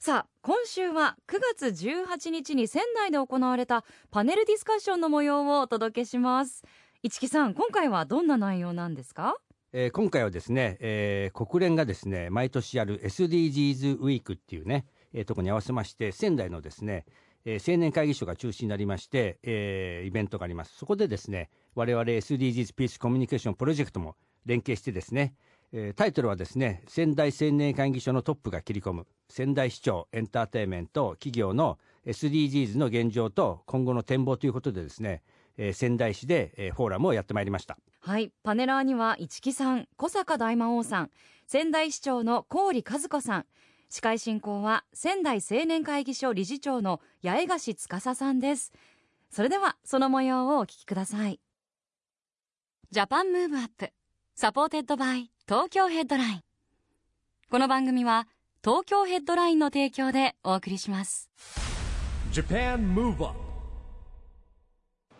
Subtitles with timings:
[0.00, 6.62] さあ、今週は9月18日に仙台で行われたパネルディスカッションの模様をお届けします。
[7.02, 9.34] 市木さん、今回はどんな内容なんですか？
[9.72, 17.04] えー今回はですね、えー国連がですね毎年やる SDGs ウィークっていうね、えーとこに合わせまして仙台のですね、
[17.44, 24.14] えー青年会議所が中心になりまして、えーイベントがありますそこでですね我々 SDGs ピースコミュニケーションプロジェクトも
[24.46, 25.34] 連携してですね、
[25.72, 35.22] えータイトルはですね仙台青年会議所のトップが切り込む仙台市長エンターテインメント企業の SDGs の現状と今後の展望ということでですね、
[35.56, 41.10] えー仙台市で、えーフォーラムをやってまいりましたはい、パネラーには市木さん、小坂大魔王さん、
[41.46, 43.46] 仙台市長の郡和子さん、
[43.90, 48.72] 司会進行は仙台青年会議所理事長の八重樫司さんです。
[49.30, 51.40] それではその模様をお聞きください。
[52.90, 53.90] Japan Move Up
[54.34, 56.40] supported by Tokyo Headline。
[57.50, 58.28] この番組は
[58.62, 61.30] 東京ヘッドラインの提供でお送りします。
[62.32, 63.34] Japan Move Up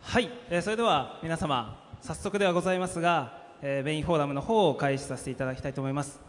[0.03, 6.21] はい、えーそれでは皆様早速ではございますが、えーメインフォーラムの方を開始させていただきたいと思います、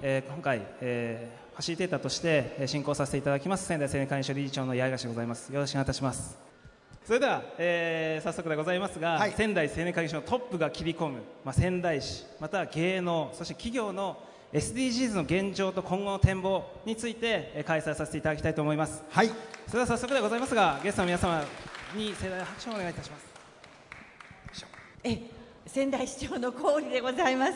[0.00, 5.52] えー今回、えーファシリテーターとしてえー進行させていただきます仙台青年会議所理事長の八重樫でございます。
[5.52, 6.51] よろしくお願いいたします
[7.04, 9.32] それでは、えー早速でございますが、はい。
[9.32, 14.16] 仙台青年会議所のトップが切り込む、まあ、仙台市または芸能そして企業の
[14.52, 19.02] SDGs の現状と今後の展望について、えー開催させていただきたいと思います。
[19.10, 21.44] はい、それでは早速でございますがゲストの皆様
[21.96, 23.32] に盛大な拍手をお願いいたします。
[25.04, 25.41] え
[25.72, 27.52] 仙台市長の郡でございます。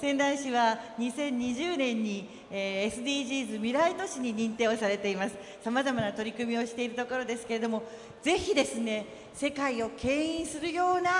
[0.00, 5.36] 仙台市は2020年に、えー SDGs 未来都市に認定をされています。
[5.62, 7.84] さまざまな取り組みをしているところですけれども
[8.20, 11.10] ぜひですね世界を牽引するような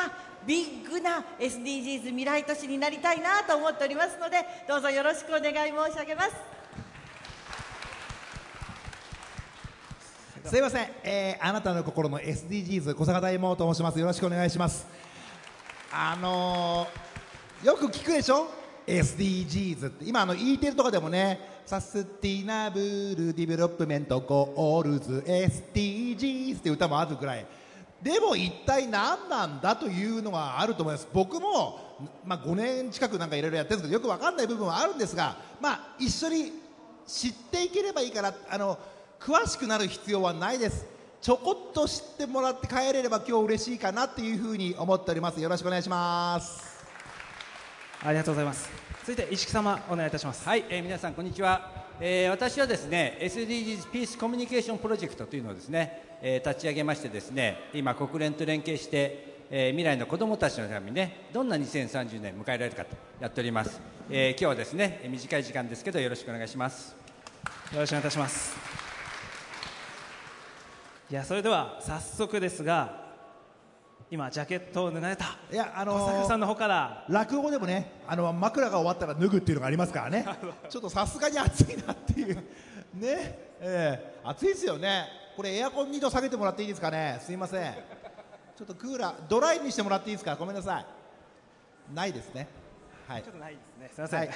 [0.44, 6.30] ビッグな SDGs 未来都市になりたいなと思っておりますのでどうぞよろしくお願い申し上げます。
[10.44, 14.00] すいません、えーあなたの心の SDGs 小坂大魔王と申します。
[14.00, 15.11] よろしくお願いします。
[15.94, 18.48] あのーよく聞くでしょ
[18.86, 20.04] ？SDGs って。
[20.04, 25.22] 今あの E テレとかでもねSustainable Development Goals。
[25.26, 27.46] SDGs って歌もあるくらい。
[28.02, 31.06] でも一体何なんだというのがあると思います。
[31.12, 31.78] 僕も、
[32.24, 36.52] まあ、5年近くなんかいろいろやってるんですけどよくわかんない部分はあるんですが、まあ、一緒に
[37.06, 38.76] 知っていければいいからあの
[39.20, 40.84] 詳しくなる必要はないです。
[41.22, 45.40] ちょこっと知ってもらって帰れれば今日嬉しいかなっていうふうに思っております。
[45.40, 46.84] よろしくお願いします。
[48.02, 48.68] ありがとうございます。
[49.06, 50.44] 続いて石木様お願いいたします。
[50.44, 63.80] はい、えー皆さんこんにちは、えー私はですね SDGs ピースコミュニケーションプロジェクトというのをですね、えー立ち上げましてですね今国連と連携して、えー未来の子どもたちのためにねどんな2030年迎えられるかとやっております、
[64.10, 66.96] えー今日はですね短い時間ですけどよろしくお願いします。
[67.72, 68.71] よろしくお願いいたします
[71.12, 73.02] いやそれでは早速ですが
[74.10, 77.04] 今ジャケットを脱がれたいやあ小の坂さんの方から。
[77.06, 80.24] 落語でもねあの枕が終わったら脱ぐっていうのがありますからね。
[80.70, 82.36] ちょっとさすがに暑いなっていう。
[82.94, 83.38] ね。
[83.60, 85.04] えー暑いですよね。
[85.36, 87.18] これエアコン2度下げてもらっていいですかね。
[87.20, 87.74] すいません。
[88.56, 90.34] ちょっとクーラードライにしてもらっていいですか？
[90.36, 90.86] ごめんなさい。
[91.94, 92.48] ないですね。
[93.06, 93.22] はい。
[93.22, 93.90] ちょっとないですね。
[93.92, 94.30] すみません、はい。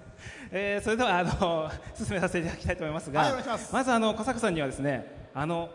[0.50, 3.84] えーそれではあの進めさせていただきたいと思いますが、はいお願いします。
[3.84, 5.68] ずあの小坂さんにはですねあの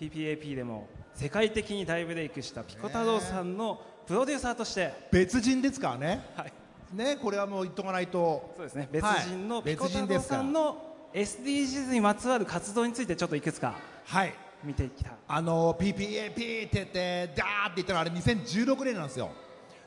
[0.00, 6.24] PPAP でも世界的に大ブレイクしたピコ太郎さんのプロデューサーとして、別人ですからね。
[6.34, 6.52] はい、
[6.96, 8.54] ねこれはもう言っとかないと。
[8.56, 8.88] そうですね。
[8.90, 9.64] 別人のはい。
[9.64, 10.78] ピコ太郎さんの
[11.12, 13.74] SDGs にまつわる活動についてちょっといくつか
[14.06, 14.32] はい。
[14.64, 15.10] 見ていきた。
[15.10, 19.30] いあの PPAP って言ってダーって言ったらあれ2016年なんですよ。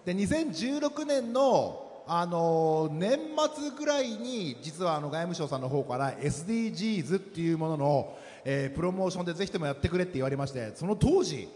[0.05, 3.17] で2016年のあの年
[3.55, 11.47] 末ぐらいに実はあの外務省さんの方から SDGs っていうものの、えープロモーションでぜひともやってくれって言われましてその当時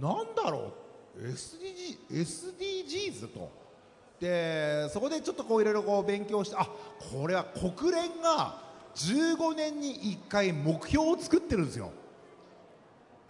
[0.00, 0.72] なんだろ
[1.18, 3.50] う？SDG SDGs と。
[4.20, 6.66] でそこでちょっとこういろいろこう勉強してあ
[7.12, 8.62] これは国連が
[8.94, 11.90] 15年に1回目標を作ってるんですよ。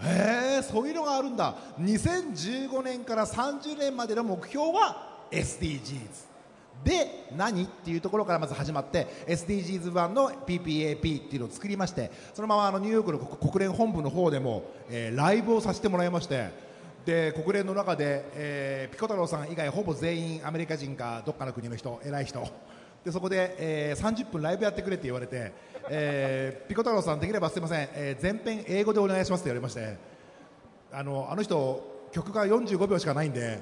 [0.01, 1.57] へえそういうのがあるんだ。
[1.81, 6.36] 2015年から30年までの目標は SDGs
[6.85, 16.51] で何っていうところからまず始まって SDGs 版の PPAP っていうのを作りましてそのままあのニューヨークの国国連本部の方でも、えーライブをさせてもらいまして
[17.05, 22.47] で国連の中で、えーピコ太郎さん以外ほぼ全員アメリカ人かどっかの国の人偉い人。
[23.05, 25.53] でそこで、えー30分ライブやってくれって言われて、
[25.89, 29.97] えーピコ太郎さんできればすいません、えー全編英語でお願いしますって言われまして
[30.93, 33.61] あのあの人曲が45秒しかないんで、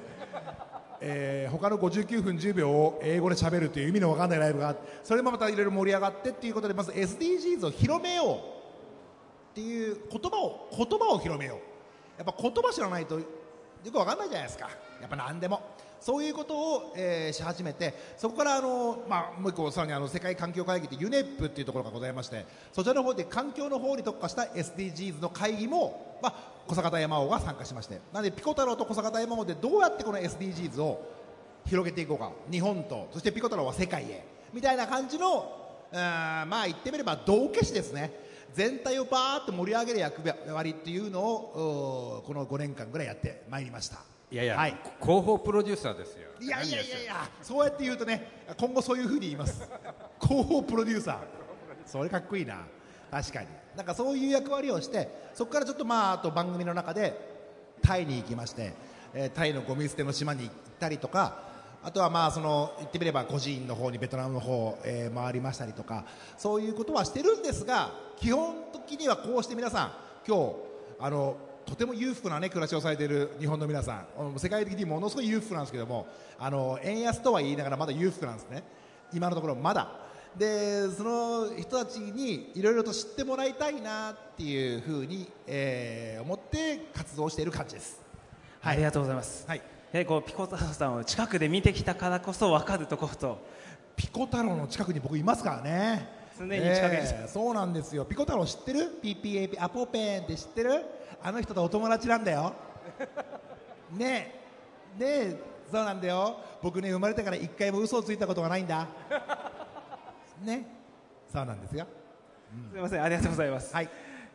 [1.07, 8.39] えー他の59分10秒を英語でしゃべるという意味の分かんないライブがあってそれもまたいろいろ盛り上がってっていうことでまず SDGs を広めようっ
[9.53, 11.59] ていう言葉を言葉を広めよう。
[12.17, 13.25] やっぱ言葉知らないとよ
[13.85, 14.69] く分かんないじゃないですか。
[14.99, 15.61] やっぱ何でも。
[16.05, 26.33] そういうことを、えーし始めてそこからあの、まあ、もう一個さらにあの世界環境会議ってユネップっていうところがございましてそちらの方で環境の方に特化した SDGs の会議も、まあ、
[26.67, 31.11] 小坂田山王が参加しましてなのでピコ太郎と小坂田山王でどうやってこの SDGs を
[31.65, 34.23] 広げていこうか日本とそしてピコ太郎は世界へ
[34.53, 38.25] みたいな感じのうーんまあ言ってみれば道化師ですね。
[38.53, 40.21] 全体をバーッと盛り上げる役
[40.53, 44.14] 割っていうのをこの5年間ぐらいやってまいりました。
[44.31, 44.75] いやいや、はい。
[45.01, 46.29] 広報プロデューサーですよ。
[46.39, 49.67] いやいやいやいやそうやって言うとね今後そういうふうに言います。
[50.21, 51.17] 広報プロデューサー。
[51.85, 52.65] それかっこいいな。
[53.11, 53.47] 確かに。
[53.75, 57.35] なんかそういう役割をしてそこからちょっとまああと番組の中で
[57.81, 58.73] タイに行きまして、
[59.13, 61.43] えータイのゴミ捨ての島に行ったりとか
[61.83, 66.05] あとはまあその言ってみれば個人の方にベトナムの方、えー回りましたりとか
[66.37, 68.55] そういうことはしてるんですが基本
[68.87, 69.91] 的にはこうして皆さん
[70.27, 70.55] 今日
[70.99, 74.39] あのとても裕福な、ね、暮らしをされている日本の皆さん。
[74.39, 76.07] 世界的にものすごい裕福なんですけども
[76.37, 78.63] あの円安とは言いながらまだ裕福なんですね。
[79.13, 79.89] 今のところまだ。
[80.37, 88.01] でその人たちにいろいろと知ってもらいたいなっていうふうに、えー思って活動している感じです。
[88.61, 89.57] ありがとうございます、はい。
[89.57, 89.63] や
[89.93, 93.45] はりこうピコ太郎さんを近くで見てきたからこそ分かるところと
[93.95, 96.09] ピコ太郎の近くに僕いますからね。
[96.37, 96.97] 常に近くに。
[96.97, 98.03] えーそうなんですよ。
[98.03, 100.83] ピコ太郎知ってる？PPAP アポペンって知ってる？
[101.23, 102.53] あの人とお友達なんだよ。
[103.91, 104.33] ね
[104.97, 104.99] え。
[104.99, 105.39] ねえ。
[105.71, 106.37] そうなんだよ。
[106.61, 108.87] 僕ね生まれてから一回も嘘をついたことがないんだ。
[110.43, 110.65] ね。
[111.31, 111.85] そうなんですよ。
[112.71, 113.03] すみません。
[113.03, 113.89] ありがとうございます、はい。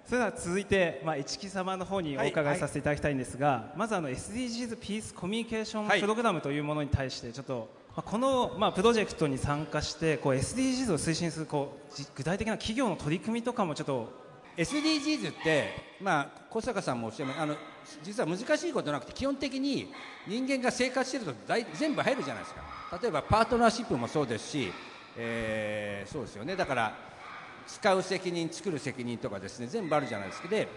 [0.04, 6.00] それでは続いて、まあ、市木様の方にお伺はいいさせていただきたいんですが、まずあの SDGs ピースコミュニケーションはい。
[6.00, 14.12] プログラムというものに対してちょっと、まあ、この、まあ、プロジェクトに参加してこう SDGs を推進するこうじ具体的な企業の取り組みとかもちょっと
[14.60, 15.72] SDGs って、
[16.02, 17.56] まあ、小坂さんもおっしゃいまあの
[18.02, 19.90] 実は難しいことなくて基本的に
[20.28, 22.98] 人間が生活してると大全部入るじゃないですか。
[23.00, 24.72] 例えばパートナーシップもそうですし、
[25.16, 26.56] えーそうですよね。
[26.56, 26.94] だから
[27.66, 30.48] 使う責任作る責任とかですね全部あるじゃないですか。
[30.48, 30.68] で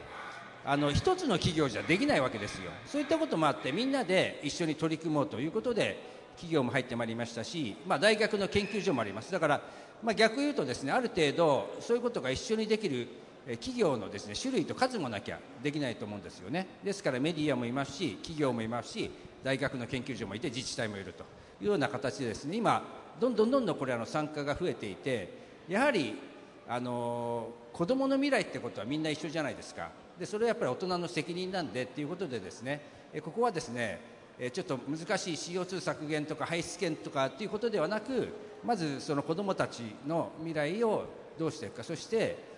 [0.65, 2.71] あの一つの企業じゃできないわけですよ。
[2.85, 6.00] そういったこともあってみんなで一緒に取り組もうということで
[6.35, 9.30] 企業も入ってまいりましたし、まあ、大学の研究所もあります。
[9.30, 9.62] だから、
[10.01, 13.09] まあ、逆言うとですねある程度そういうことが一緒にできる
[13.51, 16.68] 企業のですね種類と数もなきゃできないと思うんですよね。
[16.84, 19.12] ですからメディアもいますし企業もいますし
[19.44, 21.24] 大学の研究所もいて自治体もいると。
[21.62, 22.84] いうような形でですね今
[23.19, 25.34] どんどんどんどんこれあの参加が増えていて
[25.69, 26.16] やはり
[26.68, 29.90] あの子どもの未来ってことはみんな一緒じゃないですか。
[30.19, 32.81] でそれはやっぱり大人の責任なんでっていうことでですね
[33.24, 34.00] ここはですね
[34.54, 38.30] ちょっと難しい CO2 削減とか排出権とかっていうことではなく
[38.63, 41.06] まずその子どもたちの未来を
[41.38, 41.84] どうしていくか。
[41.84, 42.53] そして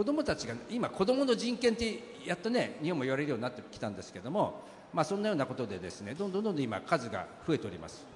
[0.00, 4.62] 子どもたちが今子どもの人権ってやっとね日本も言われるようになってきたんですけども
[4.94, 8.06] まあそんなようなことでですねどんどんどんどん今数が増えております。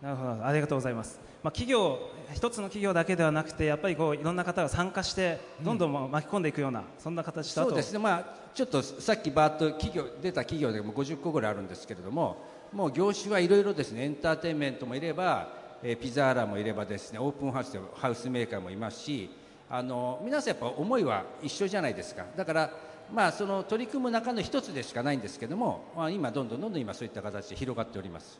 [0.00, 0.46] なるほど。
[0.46, 1.98] ありがとうございます、まあ、企業
[2.32, 7.70] 一つの企業だけではなくてやっぱりこういろんな方が参加してどんどんまあ巻き込んでいくような、そんな形とあと。
[7.70, 12.38] そうですね、まあ、ちょっとさっきバーッと企業出た企業でも50個ぐらいあるんですけれども
[12.72, 14.04] もう業種はいろいろですね。
[14.04, 15.46] エンターテインメントもいれば、
[15.82, 22.24] えーピザーラもいればですねオープンハウスでハウスメーカーもいますしあの皆さんやっぱ思いは一緒じゃないですか。
[22.36, 22.70] だから
[23.12, 28.38] まあその取り組む中の一つでしかないんですけども、まあ、今どんどんどんどん今そういった形で広がっております。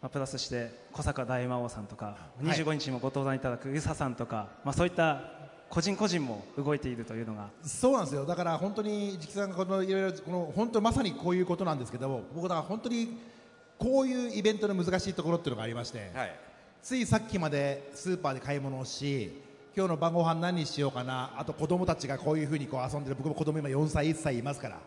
[0.00, 2.44] まあ、プラスして小坂大魔王さんとかい。
[2.44, 5.22] 25日にもご登壇いただくゆささんとか、まあ、そういった
[5.70, 7.48] 個人個人も動いているというのが。
[7.62, 8.26] そうなんですよ。
[8.26, 13.18] だから本当に直さんがこのいろいろこの本当まさにこういうことなんですけども僕だから本当に
[13.78, 16.34] こういうイベントの難しいところっていうのがありまして、はい。
[16.82, 19.42] ついさっきまでスーパーで買い物をし
[19.76, 21.32] 今日の晩ご飯何にしようかな。
[21.36, 23.16] あと子供たちがこういうふうにこう遊んでる。
[23.16, 24.78] 僕も子供今4歳1歳いますから。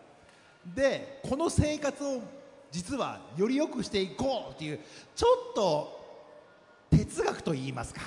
[0.74, 2.22] でこの生活を
[2.70, 4.80] 実はより良くしていこうっていう
[5.14, 5.98] ちょっと
[6.90, 8.00] 哲学と言いますか。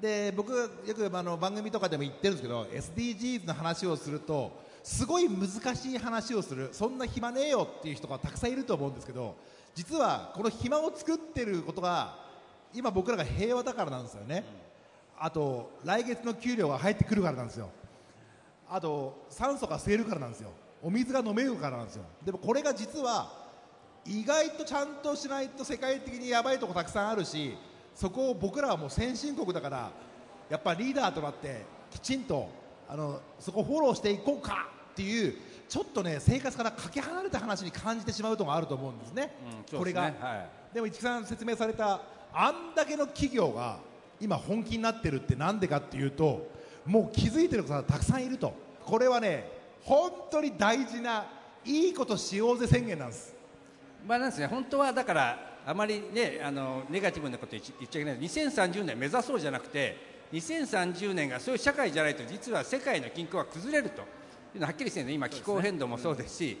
[0.00, 4.50] で僕よくあの番組とかでも言ってるんですけど SDGs の話をすると
[4.82, 9.36] すごい難しい話をするそんな暇ねえよっていう人がたくさんいると思うんですけど
[9.74, 12.16] 実はこの暇を作ってることが
[12.74, 14.44] 今僕らが平和だからなんですよね、
[15.18, 17.70] あと来月の給料が入ってくるからなんですよ。
[18.68, 20.50] あと酸素が吸えるからなんですよ。
[20.82, 22.04] お水が飲めるからなんですよ。
[22.24, 23.44] でもこれが実は
[24.06, 27.56] 意外とちゃんとしないと世界的にやばいとこたくさんあるし
[27.94, 29.90] そこを僕らはもう先進国だから
[30.50, 32.48] やっぱリーダーとなってきちんと
[32.88, 35.34] あのそこをフォローしていこうかっていう
[35.68, 39.34] ちょっとね生活からかけ離れた話に感じてしまうところがあると思うんですね、
[39.72, 40.14] うんこれが、はい。
[40.74, 42.02] でも市木さん説明された
[42.32, 43.78] あんだけの企業が
[44.24, 46.50] 今本気になってるってなんでかっていうと
[46.84, 48.52] もう気づいてる方がたくさんいると。
[48.84, 49.50] これはね
[49.82, 51.26] 本当に大事な
[51.64, 53.34] いいことしようぜ宣言なんです。
[54.06, 59.96] まあなんですね、本当はだから、あまりね、あのネガティブなこと言っち言っちゃいけない、2030年目指そうじゃなくて、
[60.32, 64.02] 2030年がそういう社会じゃないと、実は世界の均衡が崩れると。
[64.02, 64.04] い
[64.56, 66.58] うのははっきりしてるね、今、気候変動もそうですし、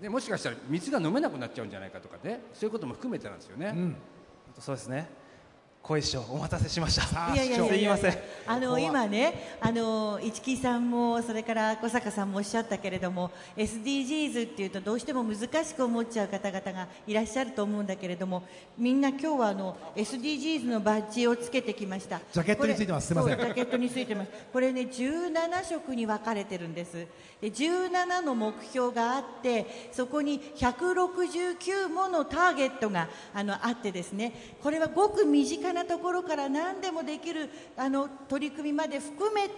[0.00, 3.74] でもしかしたら水が飲めなくなっちゃうんじゃないかとかね、そういうことも含めてなんですよね。
[4.58, 5.08] そうですね
[5.82, 7.02] 小石師匠お待たせしました。
[7.02, 8.18] さあいやいやいやすいません。
[8.46, 18.42] あの今ねあの市木さんもそれから小坂さんもおっしゃったけれども SDGs っていうとどうしても難しく思っちゃう方々がいらっしゃると思うんだけれども
[18.76, 22.20] みんな今日はあの SDGs のバッジをつけてきました。
[22.30, 23.06] ジャケットについてます。
[23.08, 23.38] すいません。
[23.38, 24.30] ジャケットについてます。
[24.52, 27.06] これね17色に分かれてるんです。
[27.40, 34.32] で17の目標があってそこに169ものターゲットがあのあってですね
[34.62, 39.54] これはごく身近なところから何でもできるあの取り組みまで含めて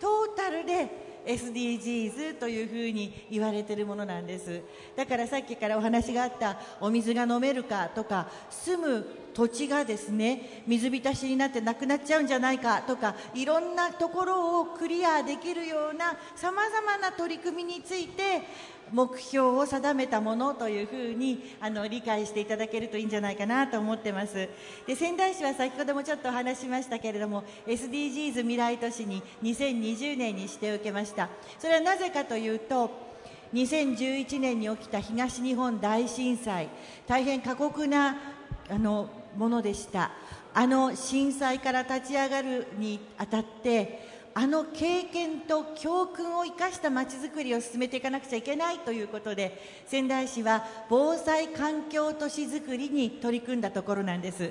[0.00, 4.60] トータルで SDGs というふうに言われているものなんです。
[4.96, 18.42] だからさっきからお話があったお水が飲めるかとか住む土地がですね水浸しになってなくなっちゃうんじゃないかとかいろんなところをクリアできるようなさまざまな取り組みについて
[18.92, 24.48] 目標を定めたものというふうにあの理解していただけるといいんじゃないかなと思ってます。
[24.86, 31.28] で仙台市は先ほどもちょっとお話しましたけれども SDGs 未来都市に2020年にしておけました。
[31.58, 32.90] それはなぜかというと
[33.54, 36.68] 2011年に起きた東日本大震災。
[37.06, 38.16] 大変過酷な
[38.70, 40.12] あのものでした。
[40.54, 54.50] あの震災から立ち上がるにあたってあの経験と教訓を生かしたまちづくりを進めていかなくちゃいけないということで仙台市は防災環境都市づくりに取り組んだところなんです。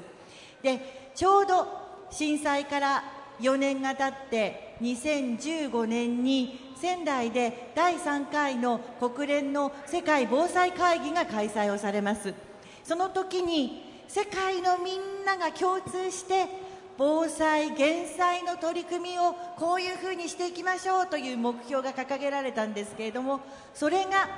[0.61, 1.67] でちょうど
[2.11, 3.03] 震災から
[3.39, 12.33] 4年が経って2015年に仙台で第3回の国連の世界防災会議が開催をされます。
[12.83, 16.45] その時に世界のみんなが共通して
[16.97, 23.41] 防災・減災の取り組みをこういうふうにしていきましょうという目標が掲げられたんですけれども
[23.73, 24.29] それが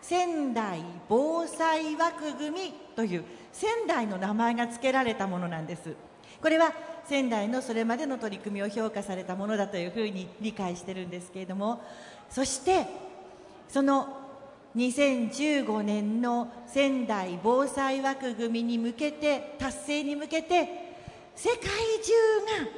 [0.00, 5.94] 仙台防災枠組みという仙台の名前が付けられたものなんです。
[6.40, 6.72] これは
[7.08, 11.82] 仙台のそれまでの取り組みを評価されたものだというふうに理解してるんですけれども
[12.30, 12.86] そして
[13.68, 14.18] その
[14.76, 20.87] 2015年の仙台防災枠組みに向けて達成に向けて
[21.38, 22.68] 世界中が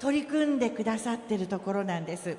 [0.00, 2.36] 取り組んでくださっているところなんです。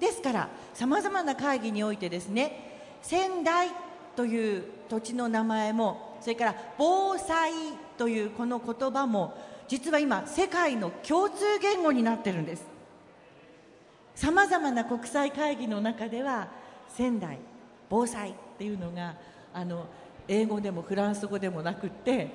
[0.00, 3.68] ですからさまざまな会議においてですね仙台
[4.16, 7.52] という土地の名前もそれから防災
[7.98, 9.36] というこの言葉も
[9.68, 12.66] 実は今世界の共通言語になってるんです。
[14.14, 16.48] さまざまな国際会議の中では
[16.88, 17.36] 仙台
[17.90, 19.16] 防災っていうのが
[19.52, 19.84] あの
[20.32, 22.28] 英語でもフランス語でもなくって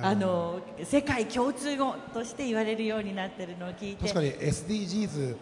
[0.00, 4.02] あの世界共通語として言われるようになってるのを聞いて。
[4.04, 5.36] 確かに SDGs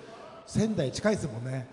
[0.47, 1.69] 仙台近いですもんね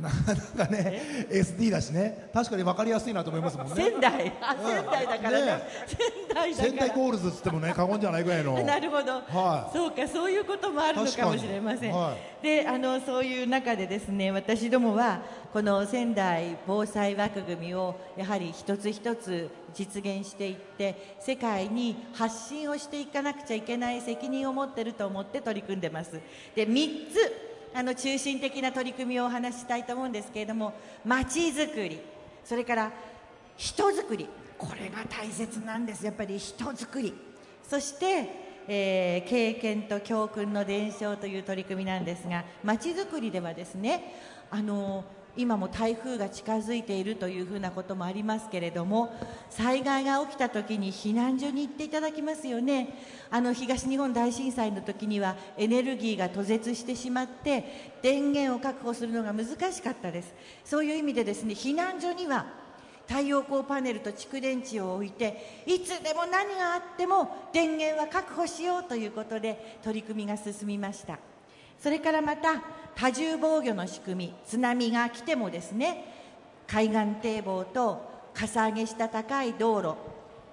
[0.00, 0.16] なか
[0.56, 2.30] なかね SD だしね。
[2.32, 3.74] 確かに分かりやすいなと思いますもんね。
[3.74, 4.32] 仙台。
[4.40, 6.68] あ仙台だからねね仙台だから。
[6.68, 8.54] 仙台ゴールズっつってもね過言じゃないぐらいの。
[8.64, 9.76] なるほど、はい。
[9.76, 15.20] そうかそういうこともあるのかもしれません、はであのそういう中でですね私どもは
[15.52, 26.12] この仙台防災枠組みをやはり一つ一つ実現していって世界に発信をしていかなくちゃいけない責任を持っていると思って取り組んでます。
[26.54, 30.74] で3つあの中心的な取り組みをお話ししたいと思うんですけれども
[31.04, 32.00] まちづくり
[32.44, 32.92] それから
[33.56, 34.28] 人づくり。
[34.58, 36.04] これが大切なんです。
[36.04, 37.12] やっぱり人づくり。
[37.68, 38.28] そして、
[38.68, 44.14] えー経験と教訓の伝承という取り組みなんですがまちづくりではですね
[44.50, 45.04] あの
[45.36, 49.14] 今も台風が近づいているというふうなこともありますけれども
[49.48, 52.94] 災害が起きた時に避難所に行っていただきますよね。
[53.30, 60.34] あの東日本大震災の時にはエネルギーが途絶してしまって電源を確保するのが難しかったです。
[60.64, 62.46] そういう意味でですね避難所には
[63.08, 71.31] 太陽光パネルと蓄電池を置いていつでも何があっても電源は確保しようということで取り組みが進みました。
[71.82, 72.62] それからまた
[72.94, 76.04] 多重防御の仕組み津波が来てもですね
[76.66, 79.96] 海岸堤防とかさ上げした高い道路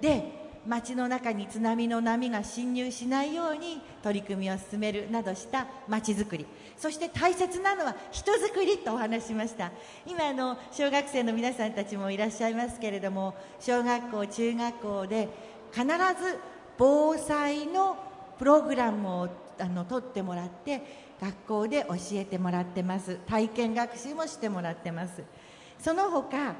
[0.01, 6.45] で町の中に津波の波が侵入しないように取り組みを進めるなどした町づくり。
[6.77, 9.71] そして大切なのは人づくりとお話しました。
[10.05, 15.29] 今あの小学生の皆さんたちもいらっしゃいますけれども小学校中学校で
[15.71, 16.39] 必ず
[16.77, 17.97] 防災の
[18.37, 20.81] プログラムをあの取ってもらって
[21.21, 23.17] 学校で教えてもらってます。
[23.27, 25.23] 体験学習もしてもらってます。
[25.79, 26.55] その他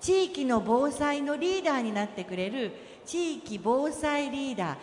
[0.00, 2.72] 地域の防災のリーダーになってくれる
[3.04, 4.76] 地域防災リーダー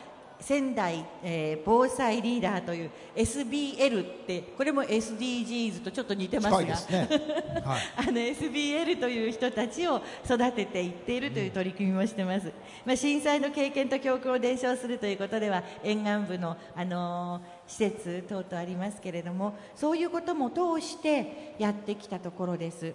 [0.46, 7.08] 仙台、えー防災リーダーという SBL ってこれも SDGs とちょっと似てますが近いですね。
[7.64, 7.82] はい。
[7.96, 12.52] あの SBL という人たちを育てていっているという取り組みもしてます、
[12.86, 22.94] まあ、震災の経験と教訓を伝承するということでは沿岸部の、あのー施設等々ありますけれどもそういうことも通してやってきたところです。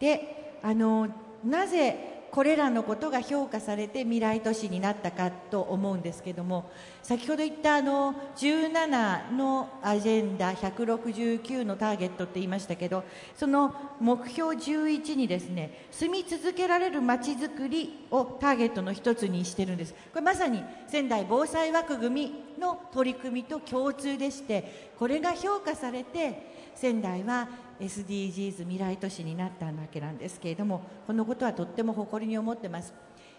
[0.00, 1.10] であのー
[1.44, 6.70] なぜこれらのことが評価されて未来都市になったかと思うんですけども
[7.02, 13.04] 先ほど言ったあの17のアジェンダ169のターゲットって言いましたけど
[13.36, 19.92] その目標11にですね住み続けられるまちづくりをターゲットの一つにしてるんです。
[19.92, 27.48] これまさに仙台防災枠組みの取り組みと共通でしてこれが評価されて仙台は
[27.80, 32.92] SDGs 未来都市になったわけなんですけれどもこのことはとっても誇りに思ってます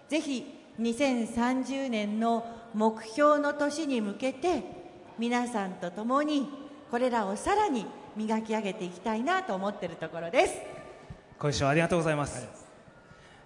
[0.10, 0.46] ぜひ
[0.80, 4.64] 2030年の目標の年に向けて
[5.20, 6.48] 皆さんと共に
[6.90, 10.54] これらをさらに磨き上げていきたいなと思っているところです
[11.40, 12.61] ご一緒ありがとうございます。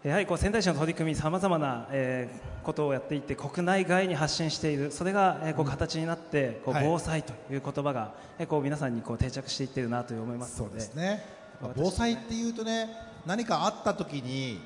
[0.05, 6.83] やはりこう仙台市の取り組みさまざまな、えーことをやっていて国内外に発信しているそれが、えーこう形になってこうはい。
[6.83, 11.25] 防災という言葉が、えーこう皆さんにこう定着していっているなと思いますそうのでですね。
[11.62, 12.89] 私防災っていうとね
[13.25, 14.59] 何かあった時に、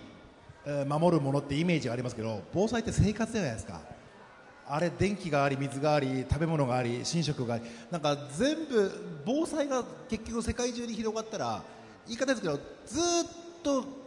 [0.66, 3.80] えー守るものってイメージがありますけど防災って生活じゃないですか。
[4.68, 7.64] あれ電気があり水があり食べ物があり寝食があり。
[7.92, 11.64] なんか全部防災が結局世界中に広がったら
[12.08, 13.28] 言い方ですけどずーっ
[13.64, 13.99] と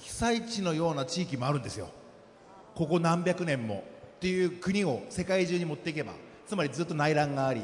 [0.00, 1.88] 被災地のような地域もあるんですよ。
[2.74, 3.84] ここ何百年も
[4.16, 6.12] っていう国を世界中に持っていけば
[6.46, 7.62] つまりずっと内乱があり、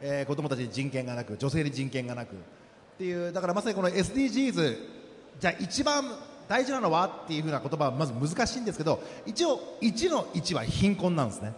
[0.00, 2.38] えー子供たちに人権がなく女性に人権がなくっ
[2.98, 4.76] ていうだからまさにこの SDGs
[5.38, 6.04] じゃあ一番
[6.48, 11.52] 大事なのはっていうふうな言葉はまず難しいんですけど一応1の1は貧困なんですね。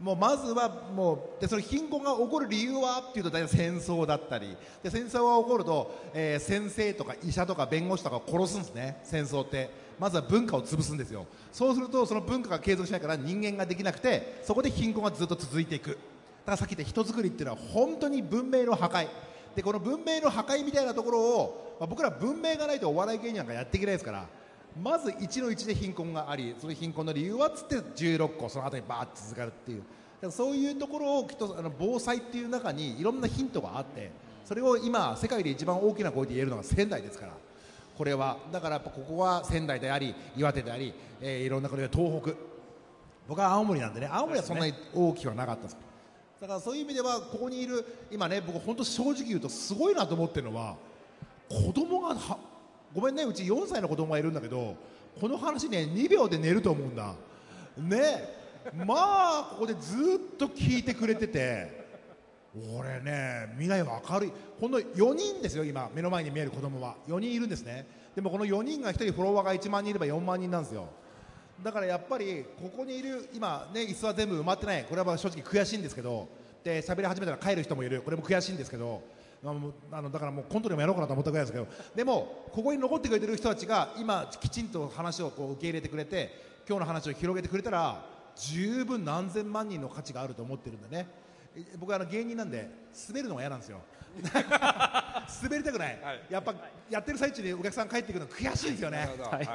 [0.00, 3.02] もうまずはもうでその貧困が起こる理由は？
[3.10, 4.56] っていうと大体戦争だったり。
[4.82, 9.00] で戦争が起こると、えー先生とか医者とか弁護士とかを殺すんですね。
[9.02, 9.88] 戦争って。
[9.98, 11.26] まずは文化を潰すんですよ。
[11.52, 15.88] そうするとその文化が継続しないから人間ができなくてそこで貧困がずっと続いていく。
[15.88, 15.98] だか
[16.52, 19.08] らさっき言った人作りっていうのは本当に文明の破壊。
[19.56, 24.26] でこの文明の破壊みたいなところを、まあ僕ら文明がないとお笑い芸人なんかやっていけないですから。
[24.82, 29.82] まず1の1で貧困がありその貧困の理由はつって16個その後にバーッと続かるっていう。
[30.30, 34.10] そういうところをきっとあの防災っていう中にいろんなヒントがあって
[34.44, 37.32] それを今世界で一番大きな声で言えるのが仙台ですから。
[37.96, 42.32] これはだからやっぱここは仙台であり岩手であり、えーいろんな国で東北。
[43.28, 45.76] 僕は青森なんでね青森はそんなに大きくはなかったです。
[46.40, 50.76] だからそういう意味ではここにいる今ね僕本当正直言うとすごいなと思ってるのは
[51.48, 52.14] 子供が
[52.98, 54.74] ごめんねうち4歳の子供がいるんだけど
[55.20, 57.14] この話ね2秒で寝ると思うんだ。
[57.76, 58.36] ね
[58.84, 59.94] まあここでず
[60.34, 61.86] っと聞いてくれてて
[62.76, 64.32] 俺ね未来は明るい。
[64.60, 66.96] この4人ですよ今目の前に見える子供は。
[67.06, 67.86] 4人いるんですね。
[68.16, 70.88] でもこの4人が1人フォロワーが1万人いれば4万人なんですよ。
[71.62, 74.84] だからやっぱりここにいる今ね椅子は全部埋まってない。
[74.84, 76.28] これは正直悔しいんですけど
[76.64, 78.02] で喋り始めたら帰る人もいる。
[78.02, 79.02] これも悔しいんですけど
[79.44, 88.04] あのだからもうコントでもやろうかなと思ったぐらいですけどでもここに残ってくれてる人たちが今きちんと話をこう受け入れてくれて今日の話を広げてくれたら
[88.36, 91.06] 十分何千万人の価値があると思ってるんでね。
[91.56, 92.68] え僕はあの芸人なんで
[93.08, 93.80] 滑るのが嫌なんですよ。
[94.22, 95.98] 滑りたくない、
[96.30, 96.54] やっぱ
[96.90, 99.08] やってる最中にお客さん帰ってくるの悔しいんですよね、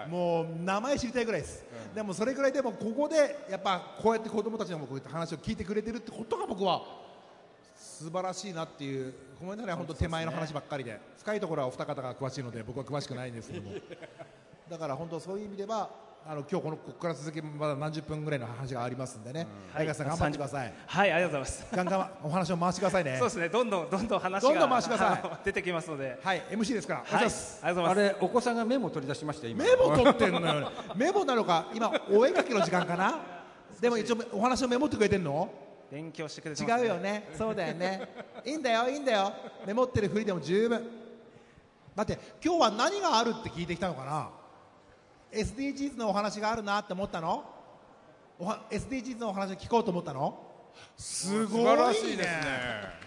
[0.09, 7.02] もう名前知りたいぐらいです、でもそれぐらいでもここでやっぱこうやって子供たちのこういった話を聞いてくれてるってことが僕は
[7.93, 13.75] 素晴らしいなっていうごめんなさい本当手前の話ばっかりで、深いところはお二方が詳しいので僕は詳しくないんですけども。
[14.69, 15.89] だから本当そういう意味では
[16.25, 19.85] あの今日このここから続きまだ何十分ぐらいの話がありますんでね、はい。
[19.85, 20.73] 相川さん頑張ってください。
[20.87, 21.75] はいありがとうございます。
[21.75, 23.17] ガンガンお話を回してくださいね。
[23.19, 23.27] そう。
[23.27, 23.49] ですね。
[23.49, 25.45] どんどんどんどん話がどんどん回してください。
[25.45, 26.19] 出てきますので。
[26.23, 26.99] はい、MC ですから。
[27.01, 27.29] はい、ありがとう
[27.61, 27.91] ございます。
[27.91, 29.63] あれお子さんがメモ取り出しました今。
[29.65, 30.71] メモ取ってんのよ。
[30.95, 33.19] メモなのか、今お絵描きの時間かな？
[33.81, 35.51] でも一応お話をメモってくれてんの？
[35.91, 37.29] 勉強してくれてます、違うよね。
[37.37, 38.01] そうだよね。
[38.45, 39.33] いいんだよ、いいんだよ。
[39.65, 40.87] メモってるふりでも十分。
[41.95, 44.29] だって今日は何があるって聞いてきたのかな
[45.31, 47.43] ？SDGs のお話があるなって思ったの？
[48.39, 50.39] おは SDGs のお話を聞こうと思ったの？
[50.97, 51.69] すごいね。
[51.69, 53.03] 素晴らしいですね。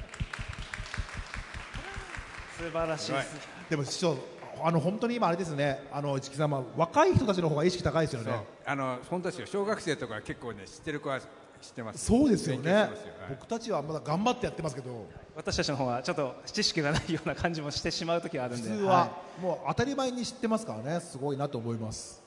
[2.57, 3.37] 素晴らしいです、
[3.69, 4.17] でも師匠、
[4.63, 5.87] あの本当に今あれですね。
[5.93, 8.33] あの市木さんは若い人たちの方が意識高いですよね。
[8.65, 11.21] あの本当ですよ小学生とか結構ね知ってる子は
[11.61, 12.05] 知ってます。
[12.05, 12.89] そうですよね。
[13.29, 15.07] 僕たちはまだ頑張ってやってますけど。
[15.35, 18.71] 私たちの方はちょっと知識がないような感じもしてしまう時があるんで。
[18.71, 21.01] 普通はもう当たり前に知ってますからね。
[21.01, 22.23] すごいなと思います。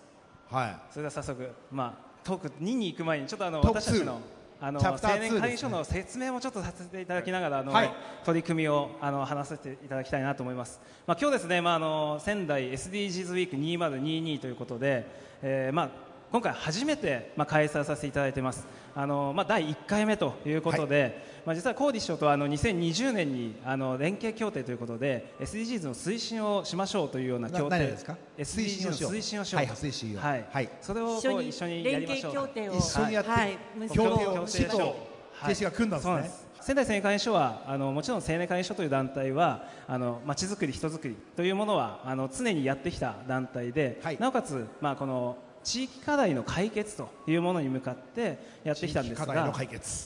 [0.50, 0.78] はい。
[0.92, 4.20] それでは早速、まあ、トーク2に行く前にちょっとあの私たちの
[4.62, 7.94] あのチャプター2青年会議所の説明もちょっとさせていただきながらあの、はい。
[8.26, 15.08] 取り組みをあの話させていただきたいなと思います、まあ、今日ですね、まあ、あの仙台 SDGs ウィーク2022ということで、
[15.42, 15.89] えーまあ、
[16.32, 18.68] 今回初めて、まあ、開催させていただいています。
[18.96, 27.70] あの、まあ、第1回目ということで、まあ、実はコーディ師匠とはあの2020年にあの連携協定ということで SDGs の推進をしましょうというようなな協定。
[27.80, 29.63] 何ですか？SDGs の推進をしよう。
[29.63, 29.68] と。
[29.70, 30.22] はい推進を。
[30.22, 30.46] はい。
[30.52, 30.70] はい。
[30.82, 32.32] それを一緒にこう一緒にや連りましょう。
[32.32, 32.74] 携協定を。
[32.78, 33.58] 一緒にやってはい。
[33.80, 35.10] 結協定を市と
[35.48, 36.12] 警視が組んだんですね。
[36.12, 36.50] そうなんです。
[36.62, 44.18] 仙台青年会議所はあのもちろん青年会議所という団体はあのまちづくり人づくりというものはあの常にやってきた団体で、はい。
[44.20, 49.54] なおかつ、まあ、この地域課題の解決というものに向かってやってきたんですが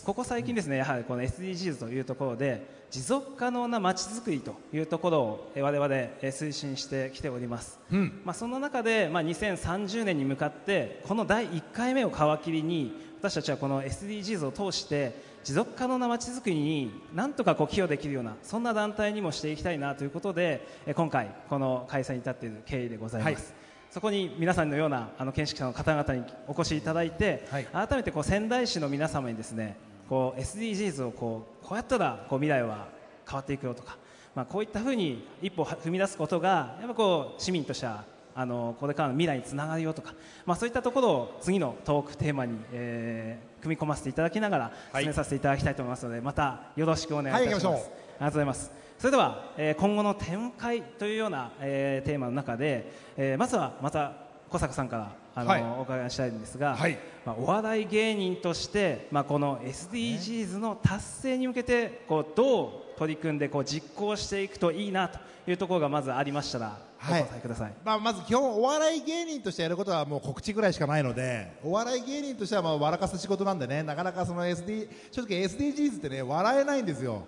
[0.05, 8.21] ここ最近ですねやはりこの SDGs というところで持続可能なまちづくりというところをえ我々え推進してきております、うん。
[8.23, 23.63] まあ、その中で、まあ、2030年に向かってこの第1回目を皮切りに私たちはこの SDGs を通して持続可能なまちづくりになんとかこう寄与できるようなそんな団体にもしていきたいなということでえ今回この開催に至っている経緯でございます、はい
[23.93, 29.77] そこに皆さんのようなあの見識者の方々にお越しいただいて、はい改めてこう仙台市の皆様にですね
[30.09, 32.87] こう SDGs をこうこうやったらこう未来は
[33.29, 33.99] 変わっていくよとか、
[34.33, 38.03] まあ、こういったふうに一歩踏み出すことがやっぱこう市民としては
[38.33, 40.15] あのこれからの未来につながるよとか、
[40.47, 47.65] まあ、そういったところを次のトークテーマに、えー組み込ませていただきながらはい進めさせていただきたいと思いますので、またよろしくお願いいたします。
[47.67, 48.82] はいありがとうございます。
[48.97, 54.13] それでは、えー今後の展開というような、えーテーマの中で、えーまずはまた
[54.49, 55.63] 小坂さんからあの、はい。
[55.79, 56.97] お伺いしたいんですが、はい。
[57.25, 67.21] まあ、お笑い芸人として、まあ、この SDGs の達成に向けてこうどう取り組んでこう実行していくといいなというところがまずありましたら、はい。
[67.23, 67.73] お答えください。
[67.83, 77.23] まあ、まず基本お笑い芸人としてやることはもう告知ぐらいしかないのでお笑い芸人としてはまあ笑かす仕事なんでねなかなかその SD 正直 SDGs ってね笑えないんですよ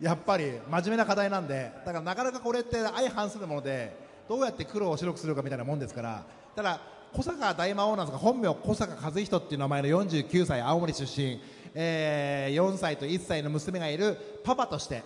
[0.00, 3.96] やっぱり真面目な課題なんでだからなかなかこれって相反するもので
[4.28, 6.24] どうやって黒を白くするかみたいなもんですから
[6.56, 6.80] ただ
[7.12, 11.40] 小坂大魔王なんですが本名小坂和人っていう名前の49歳青森出身、
[11.74, 15.02] えー4歳と1歳の娘がいるパパとして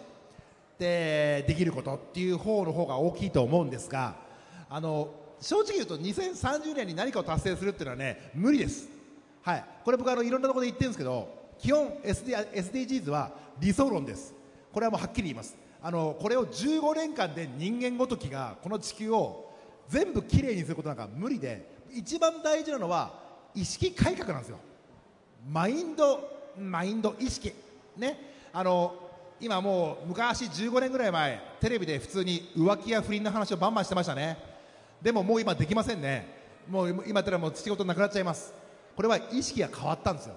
[0.79, 4.17] でできることっていう方の方が大きいと思うんですが
[4.71, 8.89] あの正直言うと2030年に何かを達成するっていうのはね無理です、
[9.43, 14.38] はい、これ僕あのいろんなところで言ってるんですけど基本 SD SDGs は理想論です。
[14.73, 15.57] これはもうはっきり言います。
[15.83, 19.53] あのこれを15年間で人間ごときがこの地球を
[19.89, 23.13] 全部きれいにすることなんか無理で一番大事なのは
[23.55, 24.59] 意識改革なんですよ。
[25.51, 26.21] マインド
[26.59, 27.53] マインド意識。
[27.97, 28.19] ね。
[28.53, 28.95] あの
[29.41, 34.37] 今もう昔15年ぐらい前テレビで普通に浮気や不倫の話をバンバンしてましたね。
[35.01, 36.27] でももう今できませんね。
[36.69, 38.53] もう今やったらもう仕事なくなっちゃいます。
[38.97, 40.35] これは意識が変わったんですよ。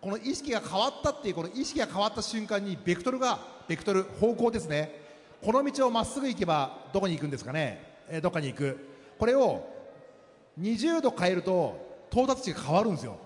[0.00, 5.08] この意識が変わったっていうこの意識が変わった瞬間にベクトルがベクトル方向ですね。
[5.42, 8.78] この道をまっすぐ行けばどこに行くんですかね、えーどっかに行く。
[9.18, 9.66] これを
[10.60, 13.16] 20度変えると到達値が変わるんですよ。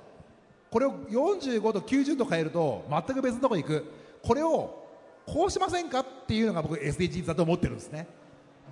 [0.71, 3.85] これを45度90度変えると全く別のとこに行く。
[4.23, 4.83] これを
[5.27, 8.07] こうしませんかっていうのが僕 SDGs だと思ってるんですね。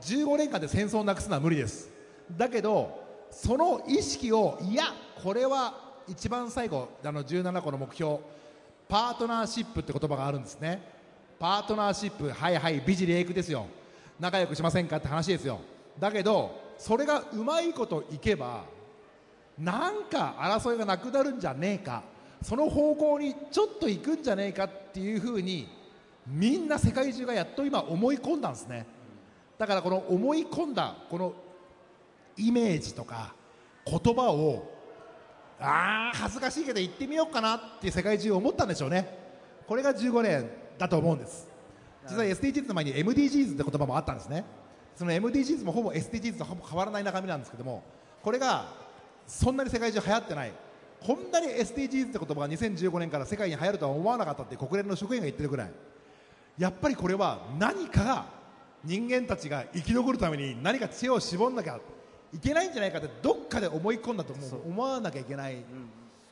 [0.03, 1.91] 15年間で戦争をなくすのは無理です。
[2.37, 2.99] だけど
[3.31, 4.85] その意識をいや
[5.23, 8.19] これは一番最後あの17個の目標
[8.89, 10.83] パートナーシップって言葉があるんですね。
[11.39, 13.67] パートナーシップはいはい美辞麗句ですよ。
[14.19, 15.61] 仲良くしませんかって話ですよ。
[16.01, 18.65] だけどそれがうまいこといけば
[19.57, 22.03] なんか争いがなくなるんじゃねえか。
[22.43, 25.69] その方向にちょっと行くんじゃねえかっていうふうに
[26.27, 28.85] みんな世界中がやっと今思い込んだんですね。
[29.57, 31.35] だからこの思い込んだこの
[32.37, 33.33] イメージとか
[33.87, 34.80] 言葉を
[35.61, 36.19] あー。
[36.19, 39.19] 恥ずかしいけど行ってみようかなって世界中思ったんでしょうね。
[39.67, 41.49] これが15年だと思うんです。
[42.09, 44.45] 実は SDGs の前に MDGs って言葉もあったんですね。
[44.97, 47.83] その MDGs もほぼ SDGs とほぼ変わらない中身なんですけども
[48.23, 48.67] これが
[49.27, 50.53] そんなに世界中流行ってない。
[51.01, 55.71] こんなに SDGs って言葉が2015年から世界に流行るとは思わなかったって国連の職員が言ってるぐらい。
[56.59, 58.27] やっぱりこれは何かが
[58.85, 61.79] 人間たちが生き残るために何か知恵を絞んなきゃ
[62.33, 64.69] いけないんじゃないかってどっかで思い込んだと思う。
[64.69, 65.57] 思わなきゃいけない、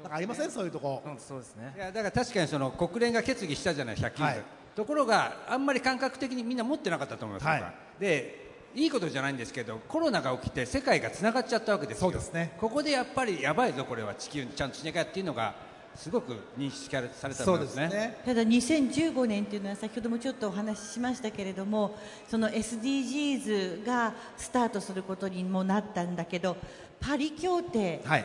[0.02, 0.50] なんかありません？
[0.50, 1.74] そういうとこ、うんそうですね。
[1.76, 4.42] いやだから確かにその国連が決議したじゃない、100均はい。
[4.76, 7.74] ところがあんまり感覚的にみんな持ってなかったと思います、はい。
[8.00, 12.02] でいいことじゃないんですけどコロナが起きて世界がつながっちゃったわけですよ。
[12.02, 12.54] そうですね。
[12.60, 14.14] ここでやっぱりやばいぞ、これは。
[14.14, 15.54] 地球にちゃんとしなきゃっていうのが
[15.98, 17.88] すごく認識されされたとそう思いますね。
[17.88, 26.56] ですねただ2015年というのは先ほどもちょっとお話ししましたけれどもその SDGs がスタートすることにもなったんだけど
[27.00, 28.24] パリ協定で、はい。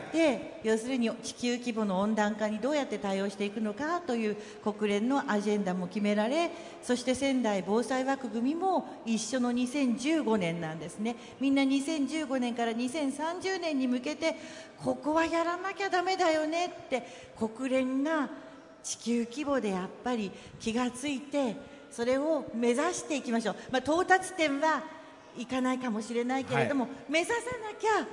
[0.62, 6.50] 要するに地球規模の温暖化にどうやって対応していくのかという国連のアジェンダも決められ
[6.82, 11.16] そして仙台防災枠組みも一緒の2015年なんですね。
[11.40, 14.36] みんな2015年から2030年に向けて
[14.82, 17.06] ここはやらなきゃだめだよねって
[17.38, 18.28] 国連が
[18.82, 21.56] 地球規模でやっぱり気がついて
[21.90, 24.82] それを目指していきましょう、まあ、到達点は
[25.36, 28.06] いかないかもしれないけれども、目指さなきゃ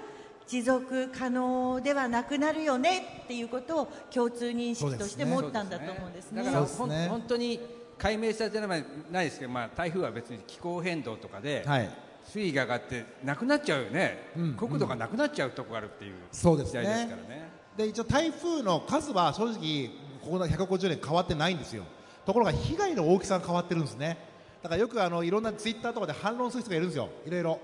[0.52, 6.44] 持続可能ではなくなるよねっていうことを共通認識として持ったんだと思うんですね。
[6.44, 6.58] すね。
[6.78, 7.58] ほん本当に
[7.98, 11.90] 解明されてないないですけど、まあ、台風は別に気候変動とかで、はい。
[12.26, 14.54] 水位が上がってなくなっちゃうよね、うん。
[14.56, 16.82] 国土がなくなっちゃうとこがあるっていうそうですね。
[16.82, 17.50] 時代ですからね。
[17.78, 19.88] で一応台風の数は正直
[20.22, 21.86] ここの150年変わってないんですよ。
[22.26, 24.18] ところが被害の大きさが変わってるんですね。
[24.62, 27.08] だからよくあのいろんなツイッターとかで反論する人がいるんですよ。
[27.26, 27.60] いろいろ。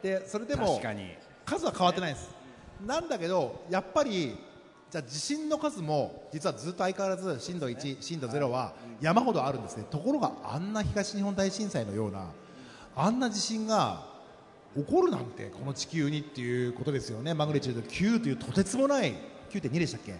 [0.00, 1.10] でそれでも確かに
[1.48, 2.30] 数は変わってないです。
[2.86, 4.36] なんだけどやっぱり
[4.90, 9.84] じゃあ地震の数も実はずっと相変わらず震度1、震度0は山ほどあるんですね。
[9.90, 12.26] ところがあんな東日本大震災のような
[12.96, 14.06] あんな地震が
[14.76, 17.34] 起こるなんてこの地球にっていうことですよね。
[17.34, 19.14] マグニチュード9というとてつもない
[19.50, 20.16] 9.2でしたっけ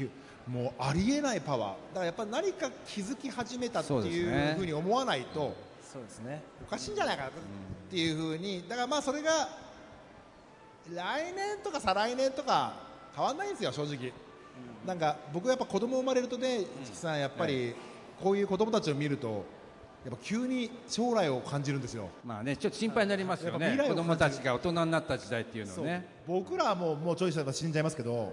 [0.00, 0.08] ？9
[0.46, 1.94] もうありえないパワー。
[1.94, 4.54] だからやっぱり何か気づき始めたっていうね。
[4.58, 5.54] ふうに思わないと
[5.92, 6.42] そうですね。
[6.66, 7.32] おかしいんじゃないかなっ
[7.90, 8.64] ていうふうに。
[8.68, 9.48] だからまあそれが
[10.90, 12.74] 来年とか再来年とか
[13.14, 14.12] 変わんないんですよ正直、
[14.86, 17.74] なんか僕やっぱ子供生まれるとね市木さんやっぱり
[18.22, 19.44] こういう子供たちを見ると
[20.04, 22.08] やっぱ急に将来を感じるんですよ。
[22.24, 23.78] まあね、ちょっと心配になりますよね。
[23.86, 26.04] 子供たちが大人になった時代っていうのね。
[26.26, 28.32] 僕らはもうもうちょいしたら死んじゃいますけど、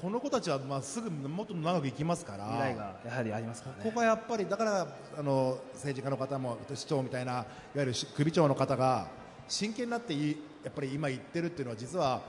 [0.00, 3.82] この子たちはまあすぐもっと長く生きますから未来がやはりありますからね。
[3.84, 9.06] ここがやっぱりだからあの政治家の方も市長みたいないわゆる首長の方が
[9.48, 12.22] 真剣になっていやっぱり今言ってるっていうのは実は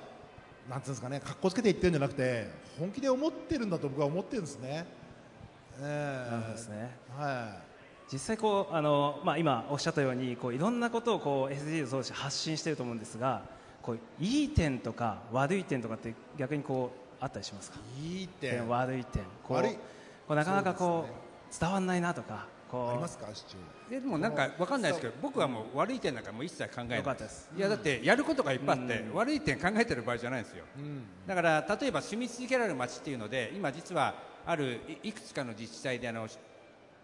[0.69, 2.49] なんていうんですかね格好つけて言ってるんじゃなくて
[2.80, 4.86] 本気で思ってるんだと僕は思ってるんですね。
[5.80, 6.32] ええ。
[6.32, 6.97] なるほどですね。
[7.17, 7.58] は
[8.12, 13.43] 実際こうあの、まあ、今おっしゃったようにこういろんなことをこう SDGs を通して発信していると思うんですが
[13.82, 17.80] こういい点とか悪い点とかって逆にこうあったりしますか？
[18.02, 18.23] い。
[18.23, 18.67] い点。
[18.67, 19.23] 悪い点。
[19.43, 19.62] こう
[20.28, 23.19] こうなかなかこうそう伝わらないなとかこうあります。
[23.19, 23.45] か市
[23.89, 23.99] 長。
[23.99, 26.97] でもなんかわかんないですけど僕はもう悪い点なんかもう一切考えない。
[26.97, 27.51] よかったです。
[27.55, 30.65] いやだってやることがいっぱいあって、悪い点考えてる場合じゃないんですよ、
[31.27, 34.15] だから例えば住み続けられる街っていうので今実は
[34.47, 36.27] あるいいくつかの自治体であの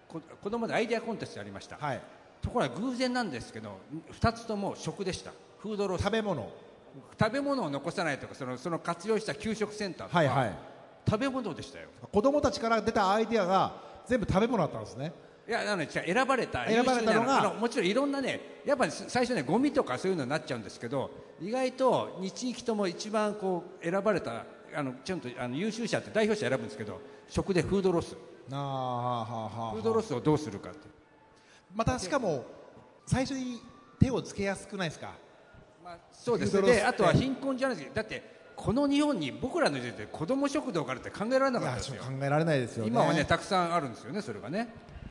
[0.07, 2.01] こ子供でアイデアコンテストやりました、はい。
[2.41, 3.77] ところが偶然なんですけど
[4.19, 5.31] 2つとも食でした。
[5.59, 6.01] フードロス。
[6.01, 6.51] 食べ物。
[7.19, 10.53] 食べ物を残さないとかそのその活用した給食センターとか、はいはい。
[11.07, 11.89] 食べ物でしたよ。
[12.11, 13.73] 子供たちから出たアイディアが
[14.07, 15.13] 全部食べ物だったんですね。
[15.49, 17.39] いやあのね、選ばれた選ばれたのが。
[17.39, 21.09] あのもちろんいろんなねやっぱり最初ねゴミとかそういうのになっちゃうんですけど
[21.41, 28.15] 意外と2地域とも一番こう選ばれたあのちゃんとあの優秀者って代表者選ぶんですけど食でフードロス。
[28.51, 30.87] ああはあはあはあフードロスをどうするかって。
[31.73, 32.45] またしかも
[33.07, 33.59] 最初に
[33.99, 35.13] 手をつけやすくないですか？
[35.83, 42.03] まあ、そうですフードロスであとは貧困じゃないですだってこの日本に僕らの時代で子ども食堂があるって考えられないかっやたですよ。
[42.03, 42.91] 考えられないですよね。
[42.91, 44.67] 今はねたくさんあるんですよねそれがね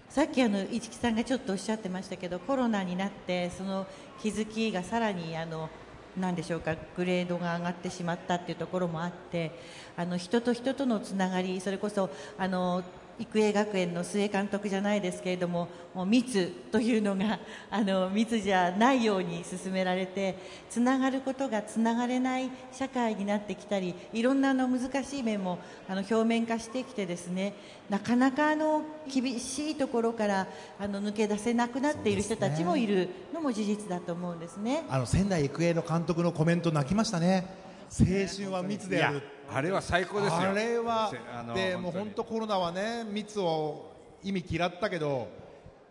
[0.09, 3.87] さっきあの市木さんがちょっとおっしゃってましたけどコロナになってその
[4.23, 5.69] 気づきがさらにあの
[6.17, 9.53] なんでしょうかグレードが上がってしまったっていうところもあって
[9.97, 12.83] あの人と人とのつながりそれこそあの
[13.19, 20.37] 育英学園の須江監督じゃないですけれどももう密というのが あの密じゃないように進められて
[20.71, 27.55] つながることがつながれない社会になってきたりいろんなあの難しい面もあの表面化してきてですね
[27.91, 30.47] なかなかあの厳しいところから
[30.79, 34.85] あの抜け出せなくなっている人たちもいるのも事実だと思うんですね。
[34.89, 37.47] あの仙台育英の監督のコメント泣きましたね。
[37.91, 39.23] 青春は密である。
[39.53, 40.51] あれは最高ですよ。
[40.51, 45.29] あれはせあのでもう本当コロナはね密を意味嫌ったけど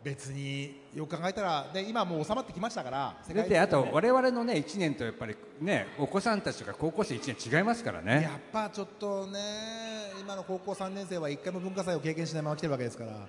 [0.04, 8.22] 別によく考えたらで今もう収まってきましたから世だってあとね我々のね1年とやっぱりねお子さんたちとか高校生1年違いますからね。
[8.24, 13.28] やっぱちょっとね今の高校3年生は1回も文化祭を経験しないまま来てるわけですから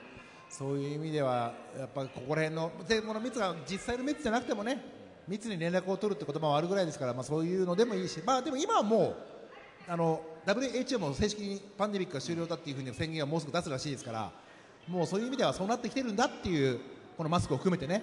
[0.48, 4.82] そういう意味ではやっぱここら辺のでこの密が実際の密じゃなくてもね
[5.26, 9.37] 密に連絡を取るって言葉もあるぐらいですから、まあ、そういうのでもいいし、まあ、でも今はもう
[9.88, 14.30] あの WHO も正式にパンデミックが終了だっていうふうに宣言をもうすぐ出すらしいですから
[14.86, 16.78] もうそういう意味ではそうなってきてるんだっていう
[17.16, 18.02] このマスクを含めてね、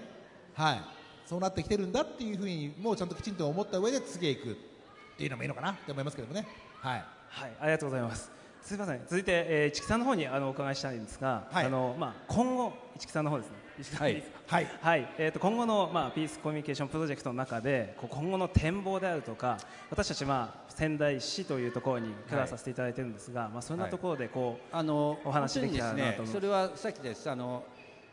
[0.56, 0.82] はい、
[1.26, 4.56] そうなってきてるんだっていうふうにもうちゃんときちんと思った上で次へ行くっ
[5.18, 6.48] ていうのもいいのかなって思いますけどもね。
[6.82, 8.32] はいはい、ありがとうございます。
[8.62, 9.02] すみません。
[9.06, 13.65] 続いて、えー、市木さんの方にあのお伺いしたいんですが、はいあのまあ今後市木さんの方ですね。
[13.98, 14.24] はい。
[14.48, 14.68] はい。
[14.82, 19.58] はい、えっ、と今後のまあピースコミュニケーションプロジェクトの中で、今後の展望であるとか、
[19.90, 27.30] 私たちまあ仙台市というところに暮らさせていただいてるんですが、まあそんなところでこう、あのお話できたらなと思います本当にですね、それはさっきです。
[27.30, 27.64] あの、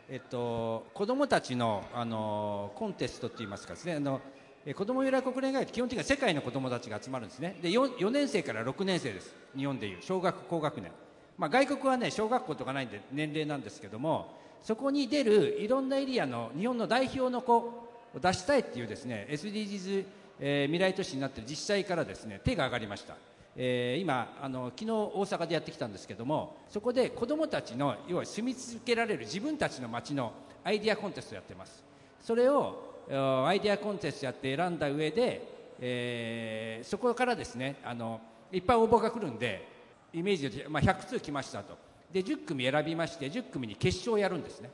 [0.09, 3.93] えっと、子どもたちのあのコンテストって言いますかですね。
[3.95, 4.21] あの
[4.65, 7.57] え子ども未来国連会って基本的には世界の子どもたちが集まるんですね。
[7.61, 9.35] で 4, 4年生から6年生です。
[9.55, 10.01] 日本でいう。
[10.01, 10.91] 小学高学年、
[11.37, 17.89] まあ、外国はね小学校とかないんで年齢なんですけどもそこに出るいろんなエリアの日本の代表の子を
[18.21, 20.05] 出したいっていうですね SDGs、
[20.39, 23.15] えー未来都市になっている自治体からですね手が上がりました。
[23.55, 30.31] えー今あの昨日大阪でやってきたんですけどもそこで子どもたちの要は住み続けられる自分たちの街の
[30.63, 31.83] アイデアコンテストをやってます。
[32.21, 33.03] それを
[33.45, 38.21] アイデアコンテストやって選んだ上で、えーそこからですねあの
[38.51, 39.67] いっぱい応募が来るんで
[40.13, 41.77] イメージで、まあ、100通来ましたと。
[42.13, 44.69] で10組選びまして10組に決勝をやるんですね。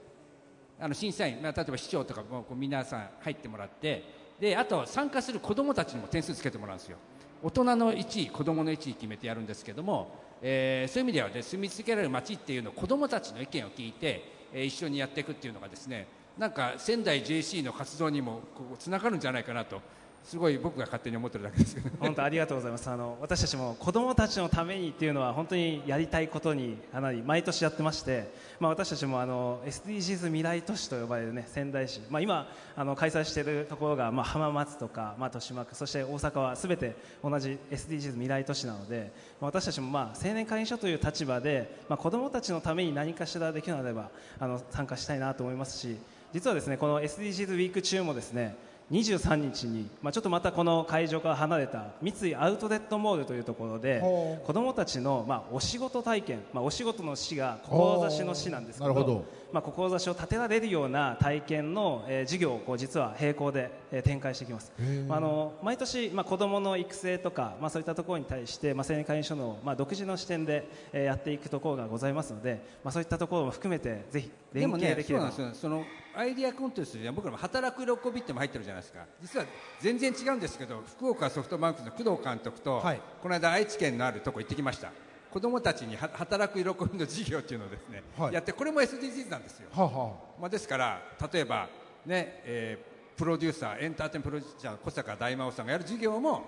[0.80, 4.04] あの審査員、まあ、例えば市長とかもこう皆さん入ってもらって
[4.39, 6.97] であと参加する子どもたちにも点数つけてもらうんですよ。
[7.41, 14.23] 大人の1位子どもの1位決めてやるんですけども、えーそういう意味では、ね、住み続けられる街っていうのを子どもたちの意見を聞いて、
[14.54, 19.82] えー一緒にやっていくっていうのがですねなんか仙台 JC の活動にもこうつながるんじゃないかなと
[20.23, 22.88] すごい僕が勝手に思ってるだけですけど、ね、本当ありがとうございます。
[22.89, 45.97] あの私たちも子供たちのためにっていうのは本当にやりたいことにかなり毎年やってまして、まあ私たちもあの SDGs 未来都市と呼ばれるね仙台市、まあ今あの開催しているところがまあ浜松とかまあ豊島区そして大阪はすべて同じ SDGs 未来都市なので、まあ私たちもまあ青年会員所という立場でまあ子供たちのために何かしらできるのであればあの参加したいなと思いますし、
[46.34, 48.68] 実はですねこの SDGs ウィーク中もですね。
[48.91, 54.02] 23日に、まあ、ちょっとまたこの会場から離れた三井アウトレットモールというところで
[54.45, 59.39] 子どもたちの、まあ、お仕事体験、まあ、お仕事の市が志の市なんですけどなるほど。
[59.52, 64.71] まあ、志を立てられるような体験の、えー授業をこう実は並行で、えー展開していきます、
[65.08, 75.84] まあ、あの毎年、まあ、子どもの育成とか、まあ、そういったところに対して、まあ、青年会員所の、まあ、独自の視点で、えーやっていくところがございますので、まあ、そういったところも含めてぜひで連もねそう携できればなんですよその
[76.15, 79.06] アイディアコンテストで僕らも働く喜びっても入ってるじゃないですか。
[79.22, 79.45] 実は
[79.80, 83.02] 全然違うんですけど福岡ソフトバンクの工藤監督と、はい。
[83.22, 84.91] この間愛知県のあるとこ行ってきました。
[85.32, 88.34] 子供たちには働く喜びの授業っていうのをですね、はい。
[88.34, 91.69] やってこれも SDGs なんですよ、はあはまあ、ですから例えば
[92.06, 96.41] ね、えープロデューサーエンターテインプロデューサー小坂大魔王さんがやる授業も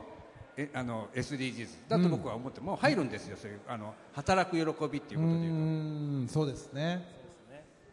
[0.56, 3.38] えあの SDGs だと僕は思って、もう入るんですよ。
[3.38, 6.34] そういうあの働く喜びっていうううことでいうと。
[6.34, 7.21] そうですね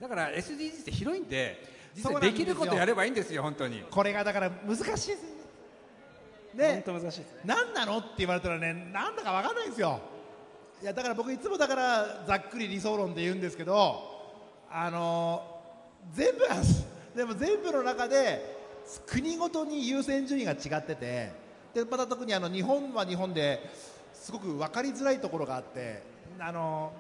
[0.01, 1.63] だから SDGs って広いんで
[1.95, 3.83] 実はそうなんできることやればいいんですよ本当に。
[3.91, 5.09] これがだから難しいです。
[6.57, 7.41] 本ね当難しいですね。
[7.45, 10.01] 何なのって言われたらねなんだか分かんないんですよ。
[10.81, 14.01] いやだから僕いつもだからざっくり理想論で言うんですけど
[14.71, 15.43] あの
[16.13, 16.41] 全部
[17.17, 18.57] でも全部の中で
[19.07, 21.33] 国ごとに優先順位が違ってて
[21.75, 23.61] でまた特にあの日本は日本で
[24.13, 26.03] すごく分かりづらいところがあって
[26.39, 26.93] あの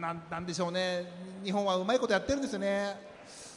[0.00, 1.10] なんなんでしょうね
[1.44, 2.96] 日本はうまいことやってるんですよね。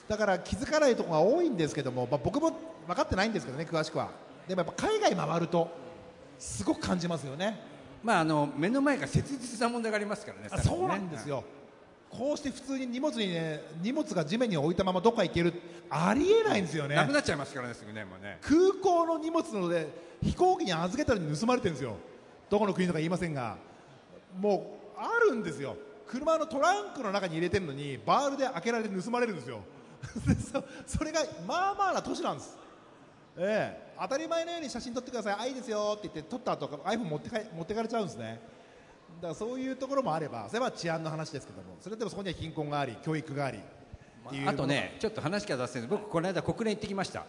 [0.07, 2.51] だから気づかないところが多いんですけども、まあ、僕も
[2.87, 4.09] 分かってないんですけどね詳しくは。
[4.47, 5.69] でもやっぱ海外回ると
[6.39, 7.59] すごく感じますよね。
[8.03, 11.43] まああの目の前が切実な問題がありますからねあそうなんですよ、
[12.09, 15.53] こうして普通に荷物にね荷物が地面に置いたままどっか行ける
[15.89, 16.95] ありえないんですよね。
[16.95, 18.37] なくなっちゃいますからねすぐねもうね。
[18.41, 19.89] 空港の荷物なので
[20.21, 21.95] 飛行機に預けたら盗まれてるんですよ。
[22.49, 23.57] どこの国とか言いませんが。
[24.39, 25.75] もうあるんですよ
[26.07, 29.59] 車のトランクの中に入れてるのにバールで開けられて盗まれるんですよ。
[30.27, 32.57] でそそれがまあまあな都市なんです。
[33.39, 38.41] ええ、当たり前のように写真撮ってください、あいいですよって言って撮った後 iPhone 持ってか持ってかれちゃうんですね。
[39.17, 43.59] だからそういうところもあればそれは治安の話ですけどもそれでもそこには貧困があり教育があり
[44.45, 45.87] あとねちょっと話が出せる。
[45.87, 47.25] 僕この間国連行ってきました。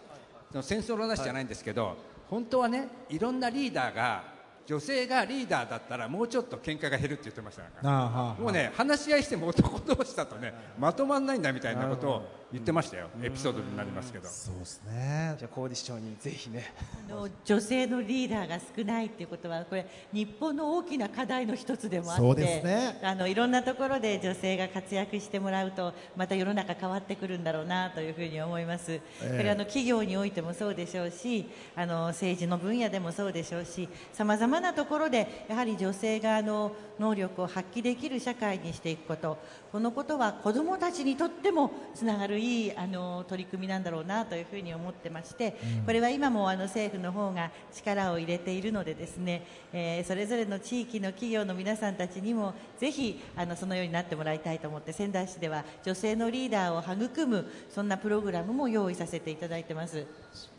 [0.51, 1.97] その戦争の話じゃないんですけど
[2.29, 4.38] 本当はねいろんなリーダーが
[4.68, 13.09] 女性がリーダーだったらもうちょっと喧嘩が減るって言ってましたからもうね話し合いしても男同士だとねまとまんないんだみたいなことを言ってましたよ。
[13.22, 14.28] エピソードになりますけど。
[14.28, 15.34] そうですね。
[15.38, 16.72] じゃあ高理市長にぜひね。
[17.09, 23.01] あの女性のリーダーが少ないっていうことはこれ日本の大きな課題の一つでもあってそうですね。
[23.03, 39.38] あのいろんなところで女性が活躍してもらうとまた世の中変わってくるんだろうなというふうに思います、えこれあの企業においてもそうでしょうしあの政治の分野でもそうでしょうしさまざまなところでやはり女性があの能力を発揮できる社会にしていくこと
[39.70, 60.06] このことは子どもたちにとってもつながるいいあの取り組みなんだろうなというふうに思ってまして、これは今もあの政府の方が力を入れているのでですね、えーそれぞれの地域の企業の皆さんたちにもぜひあのそのようになってもらいたいと思って仙台市では女性のリーダーを育むそんなプログラムも用意させていただいてます。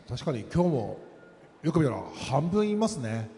[0.08, 0.98] 確かに今日も
[1.62, 3.28] よく見たら半分いますね。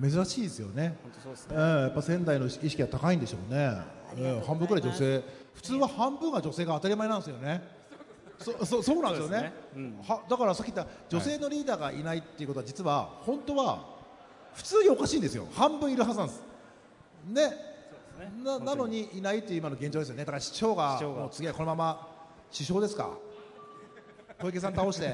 [0.00, 0.96] 珍しいですよね。
[1.02, 3.70] 本当そうですええやっぱ仙台の意識が高いんでしょうね、
[4.16, 5.22] ええ半分くらい女性。
[5.54, 7.62] 普通は半分が女性が当たり前なんですよね。
[8.38, 9.52] そ そそうなんですよね。
[10.06, 13.84] はだからさっき言った女性のリーダーがいないっていうことは実は本当は
[14.54, 15.46] 普通におかしいんですよ。
[15.54, 16.42] 半分いるはずなんです。
[17.26, 17.52] ね。
[18.42, 20.22] ななのにいないっていう今の現状ですよね。
[20.22, 21.20] だから市長が市長が。
[21.22, 22.08] もう次はこのまま
[22.52, 23.10] 首相ですか？
[24.40, 25.04] 小池さん倒して。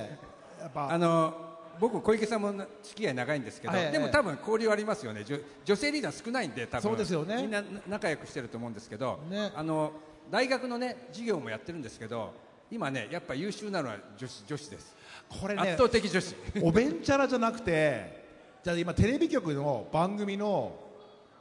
[0.61, 0.91] やっぱ。
[0.93, 1.50] あの
[1.81, 2.53] 僕小池さんも
[2.83, 3.91] 付き合い長いんですけど、はい。
[3.91, 5.25] でも多分交流ありますよね。
[5.25, 6.83] 女女性リーダー少ないんで多分。
[6.83, 7.37] そうですよね。
[7.37, 9.51] みんな仲良くしてると思うんですけど、ね。
[9.55, 9.93] あの
[10.31, 12.33] 大学のね授業もやってるんですけど
[12.71, 14.95] 今ねやっぱ優秀なのは女子女子です、
[15.29, 16.37] これね圧倒的女子。
[16.63, 18.25] おべんちゃらじゃなくて
[18.63, 20.77] じゃあ今テレビ局の番組の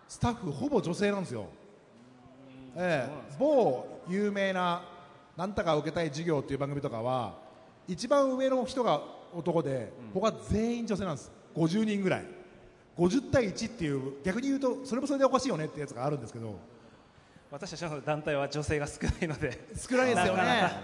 [0.07, 1.45] スタッフほぼ女性なんですよ、
[2.75, 4.81] ええ、某有名な
[5.37, 7.37] 「なんとか受けたい授業」っていう番組とかは
[7.87, 9.03] 一番上の人が
[9.33, 11.31] 男で他全員女性なんです。
[11.55, 12.25] 50人ぐらい。
[12.97, 16.59] 50対1っていう逆に言うとそれもそれでおかしいよねってやつがあるんですけど。
[17.51, 19.57] 私たちの団体は女性が少ないので。
[19.75, 20.37] 少ないですよね。
[20.37, 20.75] なかなか。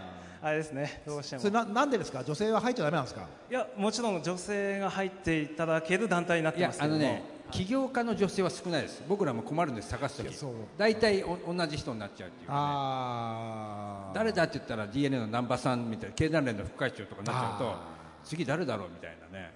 [0.42, 1.02] あれですね。
[1.06, 1.42] どうしても。
[1.42, 2.24] それななんでですか？
[2.24, 3.28] 女性は入っちゃダメなんですか？
[3.50, 7.02] いやもちろん女性が入っていただける団体になっいてますけども。
[7.02, 9.04] やあのね起業家の女性は少ないです。
[9.08, 10.36] 僕らも困るんです探す時。
[10.80, 12.60] 大体お同じ人になっちゃうっていうかね。
[12.60, 14.16] あー。
[14.16, 17.95] 誰だって言ったら DNA の南波さんみたいな経団連の副会長とかになっちゃうとあ
[18.26, 19.52] 次誰だろうみたいなね。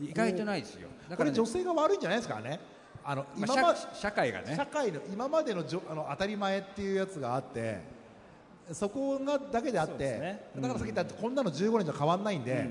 [0.00, 0.88] 意外とないですよ。
[1.08, 2.58] だこれね女性が悪いんじゃないですかね。
[3.04, 4.56] あのま今まあ社社会がね。
[4.56, 7.80] 社会の今までのじょあの当たり前っていうやつがあって
[8.72, 10.50] そこがだけであって、ね。
[10.56, 12.68] だからさっき言ったこんなの15年じゃ変わんないんで、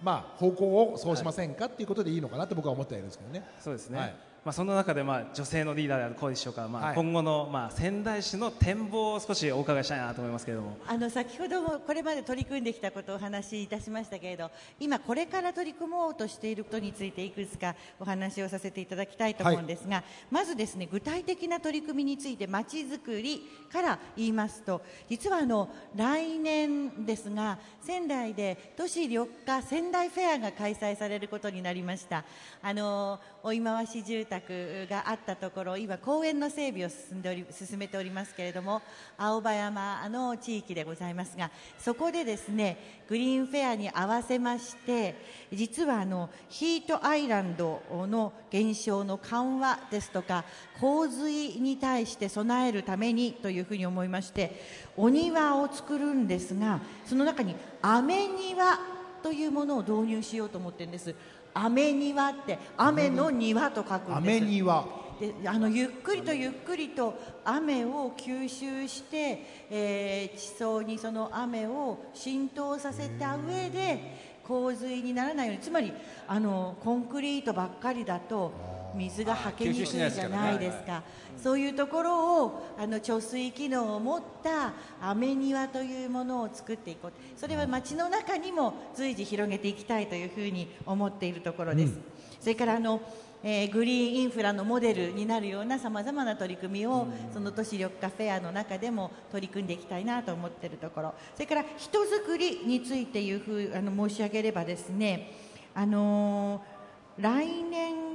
[0.00, 3.44] まあ方向をそうしませんかっていうことでいいのかなって僕は思ってはいるんですけどね。
[3.58, 4.08] そうですね、はい。
[4.08, 6.94] まあ、そんな中で、まあ、女性のリーダーである小西市長から、まあはい。
[6.96, 10.78] 今後の、まあ、仙台市の展望を少しお伺いしたいなと思いますけれども。
[10.88, 32.24] あの先ほどもこれまで取り組んできたことをお話しいたしましたけれど今これから取り組もうとしていることについていくつかお話をさせていただきたいと思うんですが、まずですね具体的な取り組みについてまちづくりから言いますと実はあの来年ですが仙台で都市緑化仙台フェアが開催されることになりました。
[32.62, 38.82] あの追い回し住宅があったところ今公園の整備を進んでおり進めておりますけれども
[39.18, 45.16] 青葉山の地域でございますがそこでですねグリーンフェアに合わせまして
[45.52, 50.44] 実はあのヒートアイランドの減少の緩和ですとか
[50.80, 54.62] 洪水に対して備えるためにというふうに思いまして
[54.96, 58.78] お庭を作るんですがその中に雨庭
[59.22, 61.14] というものを導入しようと思ってるんです。
[61.54, 64.36] 雨庭って雨の庭と書くんです。
[64.36, 64.86] 雨には
[65.20, 75.62] であのゆっくりとゆっくりと雨を吸収して、えー地層にその雨を浸透させた上で洪水にならないように。
[75.62, 75.92] つまり
[76.26, 78.52] あのコンクリートばっかりだと
[78.94, 81.02] 水がはけにくいじゃないですか。
[81.42, 87.12] そういうところをあの貯水機能を持った雨庭というものを作っていこう。
[87.36, 91.94] それは街の中にも随時広げていきたいというふうに思っているところです。
[92.40, 93.00] それからあの
[93.44, 101.14] えーグリーンインフラのモデルになるようなさまざまな取り組みを、その都市緑化フェアの中でも取り組んでいきたいなと思っているところ。
[101.34, 105.32] それから人づくりについていうふうあの申し上げればですね、
[105.74, 106.72] あのー
[107.18, 108.11] 来年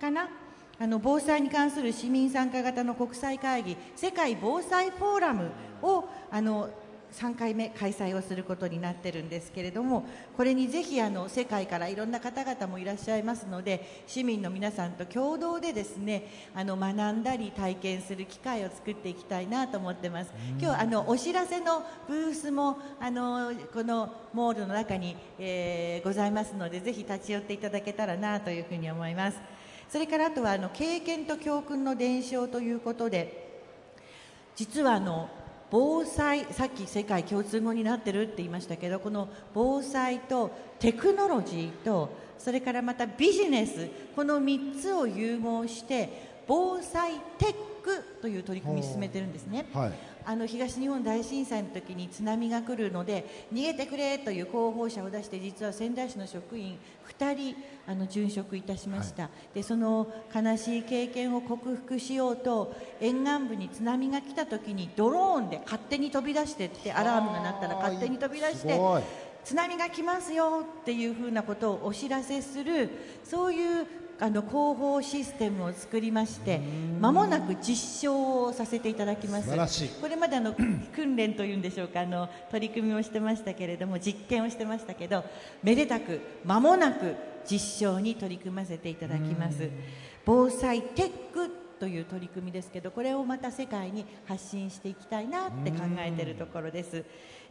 [0.00, 0.28] かな？
[0.78, 5.50] あの防災に関する市民参加型の国際会議世界防災フォーラム
[5.82, 6.70] をあの
[7.12, 16.24] 3回目開催をすることになってるんですけれどもこれにぜひあの世界からいろんな方々もいらっしゃいますので市民の皆さんと共同でですね
[16.54, 20.32] あの学んだり体験する機会を作っていきたいなと思ってます。
[20.58, 29.38] 今日あのお知らせのブースもあのこのモールの中に、えーございますのでぜひ立ち寄っていただけたらなというふうに思います
[29.90, 33.50] それからあとはあの経験と教訓の伝承ということで
[34.54, 35.28] 実はあの
[35.70, 49.66] 防災さっき世界共通語になってるって言いましたけどこの防災とテクノロジーとそれからまたビジネスこの3つを融合して防災テックという取り組みを進めてるんですね。
[49.72, 49.92] はい
[50.24, 56.78] あの東日本大震災の時に津波が来るので逃げてくれという広報車を出して実は仙台市の職員
[57.20, 57.56] 2人
[57.86, 68.80] あの殉職いたしました、でその悲しい経験を克服しようと沿岸部に津波が来た時にドローンで勝手に飛び出してってアラームが鳴ったら勝手に飛び出して
[69.44, 72.90] 津波が来ますよっていうふうなことをお知らせする
[73.24, 73.86] そういう
[74.20, 76.60] あの広報システムを作りまして
[77.00, 79.44] まもなく実証をさせていただきます。
[79.44, 79.88] 素晴らしい。
[79.88, 80.54] これまであの
[80.94, 85.24] 訓練というんでしょうかあの取り組みをしてましたけれども実験をしてましたけど
[85.62, 87.14] めでたくまもなく
[87.50, 89.70] 実証に取り組ませていただきます。
[90.26, 91.50] 防災テック
[91.80, 97.04] という取り組みですけどこれをまた世界に発信していきたいなって考えているところです。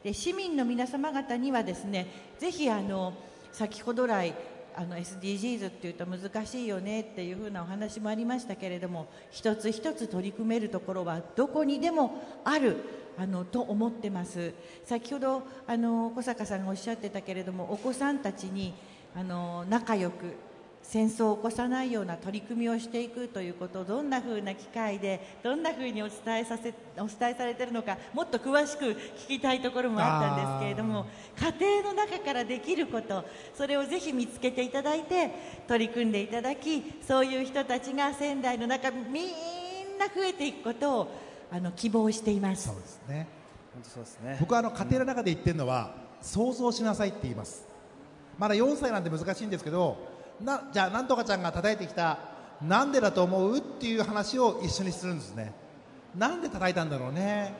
[0.03, 2.05] で市民の皆様方にはですね
[2.37, 3.13] ぜひあの
[3.51, 4.33] 先ほど来
[4.75, 12.77] あの SDGs っていうと難しいよねっていうふうなお話もありましたけれども一つ一つ取り組めるところはどこにでもある
[13.17, 14.53] あのと思ってます。
[14.85, 18.73] 先ほどあの小坂さんがおっしゃってたけれどもお子さんたちに
[19.15, 20.35] あの仲良く
[20.89, 31.05] 戦争を起こさないような取り組みをしていくということをどんなふうな機会でどんなふうにお伝えさせお伝えされているのかもっと詳しく聞きたいところもあったんですけれども
[31.59, 33.23] 家庭の中からできること
[33.53, 35.29] それをぜひ見つけていただいて
[35.67, 39.27] 取り組んでいただきそういう人たちが仙台の中みん
[39.99, 41.07] な増えていくことを
[41.51, 42.67] あの希望しています。
[42.67, 42.75] そう。
[42.77, 43.27] ですね。
[43.75, 44.37] 本当そうですね。
[44.39, 47.67] 僕はあの家庭の中で言ってるのは想像しなさいって言います。
[48.39, 52.17] まだ4歳なんで難しいんですけどなじゃあなんとかちゃんが叩いてきた
[52.61, 53.57] なんでだと思う？
[53.57, 55.53] っていう話を一緒にするんですね。
[56.15, 57.53] なんで叩いたんだろうね。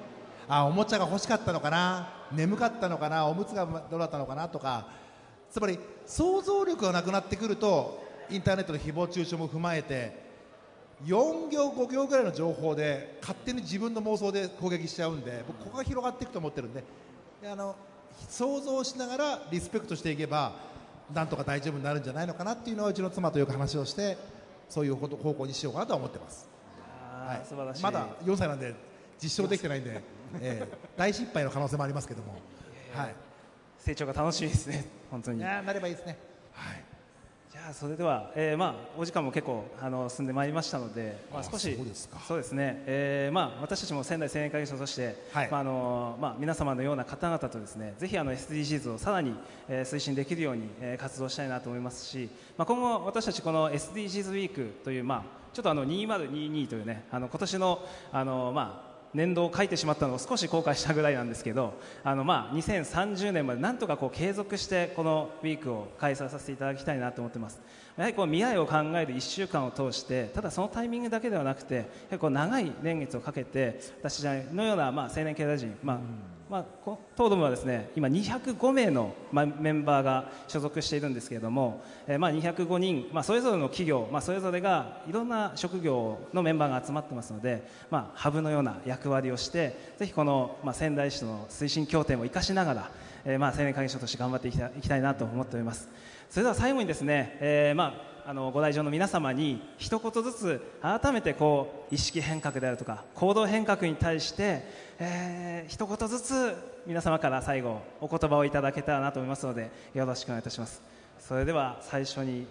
[0.47, 2.09] あおもちゃが欲しかったのかな？
[2.31, 3.25] 眠かったのかな？
[3.27, 4.49] おむつがどうだったのかな？
[4.49, 4.87] とか。
[5.51, 10.27] つまり想像力がなくなってくるとインターネットの誹謗中傷も踏まえて
[11.05, 16.83] 4行5行ぐらいの情報で勝手に自分の妄想で攻撃しちゃうんで僕ここが広がっていくと思ってるんで。
[17.41, 17.75] であの
[18.27, 20.51] 想像しながらリスペクトしていけば
[21.13, 24.17] なんとか大丈夫になるんじゃないのかなっていうのはうちの妻とよく話をして
[24.67, 26.47] そういうこと方向にしようかなとは思ってます、
[27.11, 27.83] あー素晴らしい。
[27.83, 28.75] まだ4歳なんで
[29.21, 30.01] 実証できてないんで、
[30.39, 32.33] えー大失敗の可能性もありますけども、
[32.93, 33.15] はい、
[33.77, 35.39] 成長が楽しみですね本当に。
[35.39, 36.17] いやーなればいいですね、
[36.53, 36.83] はい、
[37.51, 42.19] じゃあそれでは、えーまあ、お時間も結構あの進んでまいりましたので、まあ、あ少しそうですか。
[42.19, 45.49] そうですね、えーまあ、私たちも仙台青年会議所として、はい。
[45.49, 49.33] まああのまあ、皆様のような方々とですねぜひあの SDGs をさらに、
[49.67, 57.79] えー推進できるように、えー活動したいなと思いますし、まあ、今後私たちこの SDGs ウィークという、まあ、ちょっとあの2022というねあの今年の
[58.11, 67.59] あの、まあ年度を書いてしまったのを少し後悔したぐらいなんですけどあの、まあ、2030年までなんとかこう継続してこのウィークを開催させていただきたいなと思ってます。
[67.97, 71.85] やはりこう未来を考える1週間を通してただそのタイミングだけではなくて
[72.17, 75.99] こう長い年月をかけて私のような、まあ、青年経済人、まあ
[76.49, 92.91] まあ、こ東ドムはですね今205名の、メンバーが所属しているんですけれども、えーまあ、205人、まあ、それぞれの企業、まあ、それぞれがいろんな職業のメンバーが集まってますので、まあ、ハブのような役割をしてぜひこの、まあ、仙台市の推進協定も生かしながら、
[93.25, 95.87] えーまあ、青年会議所として頑張っていきたいいきたいなと思っております。
[96.31, 104.61] それでは最後にですね、えーまああのご来場の皆様に一言ずつ改めてこう意識変革であるとか行動変革に対して、
[104.99, 106.55] えー、一言ずつ
[106.85, 110.79] 皆様から最後お言葉をいただけたらなと思いますのでよろしくお願いいたします。
[111.17, 112.45] それでは最初に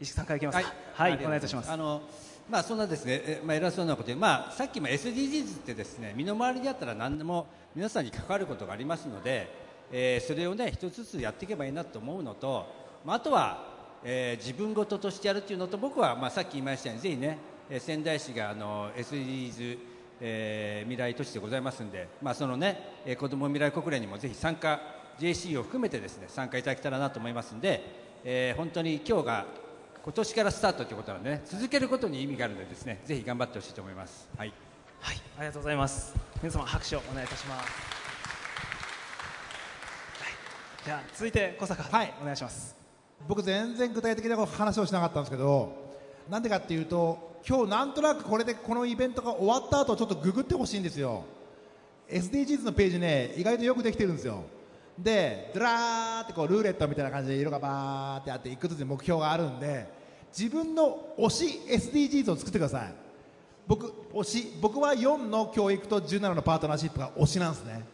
[0.00, 0.74] 石木さんからいきますか。
[0.94, 1.70] はい、お願いいたします。
[1.70, 2.02] あの
[2.50, 7.46] まあそんなですね、えまあ偉そうなことで、まあさっきも SDGs ってですね、身の回りであったら何でも
[7.76, 9.48] 皆さんに関わることがありますので、
[9.92, 12.66] えーそれをね一つずつやっていけばいいなと思うのと、
[13.04, 17.38] まああとは、えー自分事としてやるっていうのと僕はまあさっき言いましたようにぜひね、
[17.70, 19.78] えー仙台市があの SDGs
[20.20, 24.80] えー未来都市でございますんで、まあそのね、えー子ども未来国連にもぜひ参加
[25.18, 27.82] JC を含めてですね参加いただけたらなと思いますんで、
[28.24, 29.46] えー本当に今日が
[30.04, 34.28] 今年からスタートということなので、ね、続けることに意味があるのでですねぜひ頑張ってほしいと思います。
[34.36, 34.52] はい。
[35.00, 36.14] はい、ありがとうございます。
[36.42, 37.68] 皆様拍手をお願いいたします、
[40.22, 40.32] はい、
[40.84, 42.14] じゃあ続いて小坂はい。
[42.20, 42.77] お願いします
[43.26, 45.72] 僕全然具体的な話をしなかったんですけど
[46.28, 51.24] なんでかっていうと今日なんとなくこれでこのイベントが終わった後ちょっとググってほしいんですよ。
[52.08, 54.44] SDGs のページね意外とよくできてるんですよ。
[54.98, 59.86] でドラーってこうルーレットみたいな感じで色がバーってあっていくつに目標があるんで
[60.36, 62.94] 自分の推し SDGs を作ってください。
[63.66, 67.84] 僕推し僕は4の教育と17のパートナーシップが推しなんですね。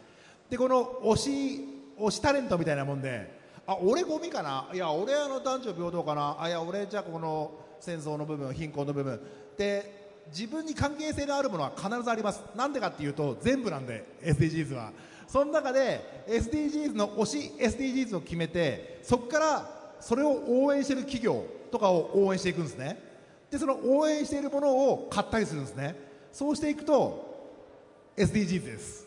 [0.48, 1.68] でこの推し
[1.98, 4.68] 推しタレントみたいなもんであ俺ゴミかな？
[4.72, 6.36] いや俺あの男女平等かな？
[6.38, 9.20] あいや俺じゃあこの戦争の部分貧困の部分。
[9.56, 12.42] で自分に関係性のあるものは必ずあります。
[12.54, 14.92] なんでかっていうと全部なんで SDGs は。
[15.26, 22.98] その中で SDGs の推し SDGs を決めてそこからそれを応援してる企業とかを応援していくんですね。
[23.50, 25.96] でその応援しているものを買ったりするんですね。
[26.32, 27.32] そうしていくと
[28.16, 29.03] SDGs です。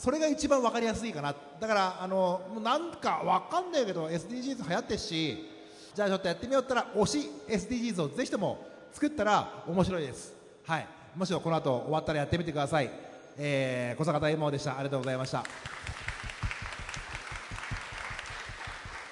[0.00, 1.34] それが一番分かりやすいかな。
[1.60, 5.46] だからあのなんか分かんないけど SDGs 流行ってるし
[5.94, 10.32] じゃあちょっとやってみようったら推し SDGs をぜひとも作ったら面白いです。
[10.66, 10.86] はい。
[11.14, 12.90] もしろこの後終わったらやってみてください、
[13.36, 14.72] えー、小坂大魔王でした。
[14.72, 15.44] ありがとうございました。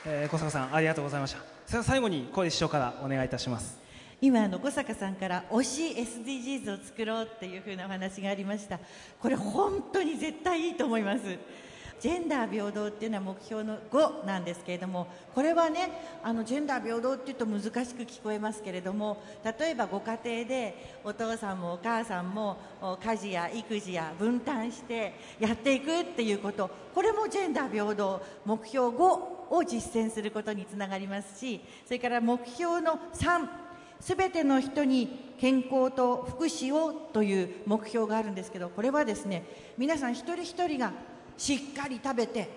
[0.07, 1.37] えー小坂さんありがとうございまし
[1.67, 1.83] た。
[1.83, 3.88] 最後に小石師匠からお願いいたします。
[4.21, 8.81] 今あの小坂さんから推し SDGs を作ろうっていう風なお話がありました。
[9.21, 11.23] これ本当に絶対いいと思います。
[12.01, 15.91] ジェンダー平等っていうのは目標の5なんですけれどもこれはね
[16.23, 19.21] あのジェンダー平等っていうと難しく聞こえますけれども
[19.59, 22.57] 例えばご家庭でお父さんもお母さんも
[23.03, 26.71] 家事や育児や分担してやっていくっていうこと。
[26.95, 28.23] これもジェンダー平等。
[28.45, 33.68] 目標5を実践することにつながりますしそれから目標の3
[34.01, 39.45] すべての人に健康と福祉をという目標があるんですけどこれはですね
[39.77, 40.93] 皆さん一人一人が
[41.37, 42.49] しっかり食べて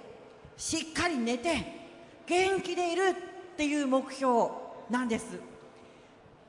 [0.58, 1.66] しっかり寝て
[2.26, 4.50] 元気でいるっていう目標
[4.90, 5.40] なんです。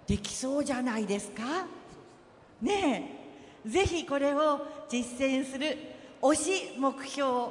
[0.07, 1.66] できそうじゃないですか？
[2.61, 3.22] ね
[3.64, 3.68] え。
[3.68, 5.76] ぜひこれを実践する
[6.20, 7.51] 推し目標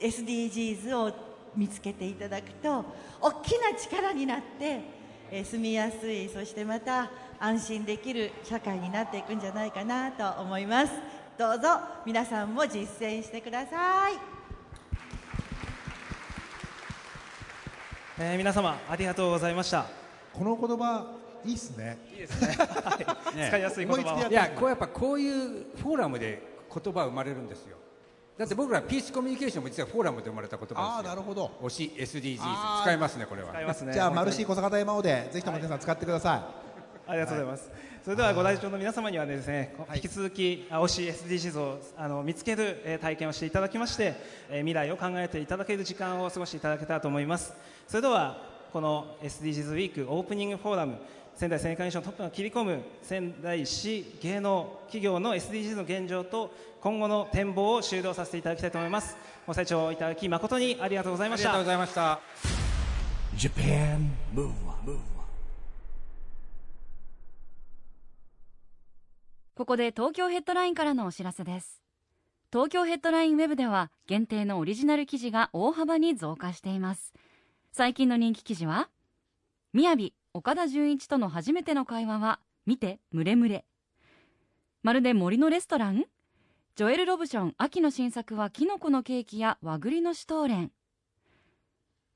[0.00, 1.12] SDGs を
[1.56, 2.84] 見つけていただくと
[3.20, 4.80] 大きな力になって
[5.30, 10.92] えー住みやすいそしてまた安心できる社会になっていくんじゃないかなと思います。
[11.38, 11.68] どうぞ
[12.04, 14.14] 皆さんも実践してください。
[18.20, 19.86] えー皆様ありがとうございました。
[20.32, 21.14] この言葉
[21.44, 21.98] いいっすね。
[22.12, 22.98] いいですね、 は
[23.32, 23.36] い。
[23.36, 23.46] ね。
[23.48, 26.42] 使いやすい言葉いやこうやっぱこういうフォーラムで
[26.74, 27.76] 言葉生まれるんですよ
[28.38, 30.80] だって僕らピースコミュニケーションも実はフォーラムで生まれた言葉ですよ。
[30.80, 31.50] ああなるほど。
[31.60, 33.48] 推し SDGs 使いますねこれは。
[33.48, 33.92] 使いますね。
[33.92, 36.36] じゃあマルシー小坂大魔王でぜひとも皆さん使ってくださ
[37.08, 37.70] い、ありがとうございます。
[38.04, 39.98] それではご来場の皆様にはですね、はい。
[39.98, 44.14] 引き続きあ推し SDGs をあの見つける、えー体験をしていただきまして、
[44.50, 47.52] えー未来を考えていただける時間を過ごしていただけたらと思います。
[47.88, 48.40] それでは
[48.72, 50.98] この SDGs ウィークオープニングフォーラム
[51.38, 59.16] 仙台青年会議所のトップが切り込む仙台市芸能企業の SDGs の現状と今後の展望を終了させていただきたいと思います。
[59.46, 61.68] ご清聴いただき誠にありがとうございましたありがとうご。
[61.68, 62.20] ざいました
[63.36, 64.98] Japan Move Up,
[69.54, 71.80] ここで東京ヘッドラインからのお知らせです
[72.52, 77.14] 東京ヘッドラインウェブでは限定のオリジナル記事が大幅に増加しています
[77.70, 78.88] 最近の人気記事は
[79.72, 83.64] 「みやび岡田准一との初めての会話は見てムレムレ」
[84.82, 86.04] まるで森のレストラン？
[86.76, 90.72] ジョエル・ロブション秋の新作はキノコのケーキや和栗のシュトーレン。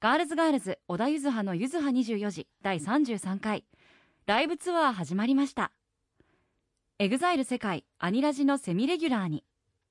[0.00, 3.64] ガールズガールズ小田ゆずはのゆずは24時第33回。
[4.26, 5.72] ライブツアー始まりました。
[6.98, 9.44] エグザイル世界アニラジのセミレギュラーに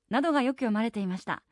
[0.08, 1.42] などがよく読まれていました。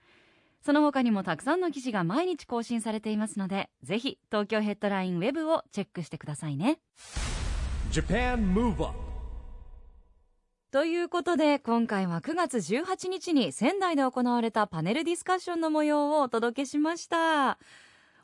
[0.63, 6.81] その他にもたくさんの記事が毎日更新されていますのでぜひ東京ヘッドラインウェブをチェックしてくださいね。
[10.71, 17.59] ということで今回は9月18日に仙台で行われたパネルディスカッションの模様をお届けしました。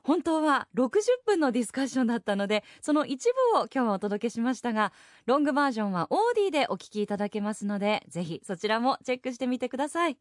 [0.07, 4.93] 本当は60分のディスカッションだったのでその一部を今日はお届けしましたが
[5.27, 10.17] ロングバージョンはオーディでお聞きいただけますのでぜひそちらもチェックしてみてください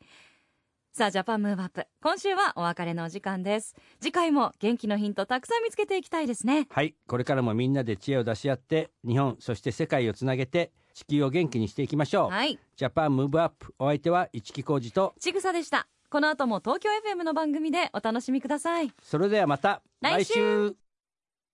[0.95, 1.85] さあジャパンムーブアップ。
[2.01, 3.75] 今週はお別れのお時間です。
[3.99, 6.67] 次回も元気のヒントたくさん見つけていきたいですね。
[6.69, 6.95] はい。
[7.05, 12.57] これからもみんなで知恵を出し合って日本そして世界をつなげて地球を元気にしていきましょう、はい。
[12.77, 15.13] ジャパンムーブアップお相手は市木浩二と。
[15.19, 15.85] ちぐさでした。
[16.09, 18.89] この後も東京 FM の番組でお楽しみください。
[19.03, 20.77] それではまた来週。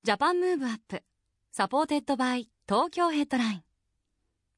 [0.04, 1.02] ジャパンムーブアップ
[1.52, 3.64] supported by 東京ヘッドライン。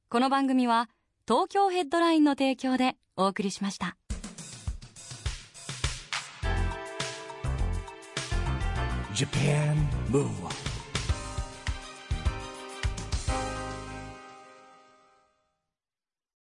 [0.10, 0.90] この番組は
[1.26, 3.96] 東京ヘッドラインの提供でお送りしました
[9.24, 9.88] Japan.
[10.10, 10.63] Move Up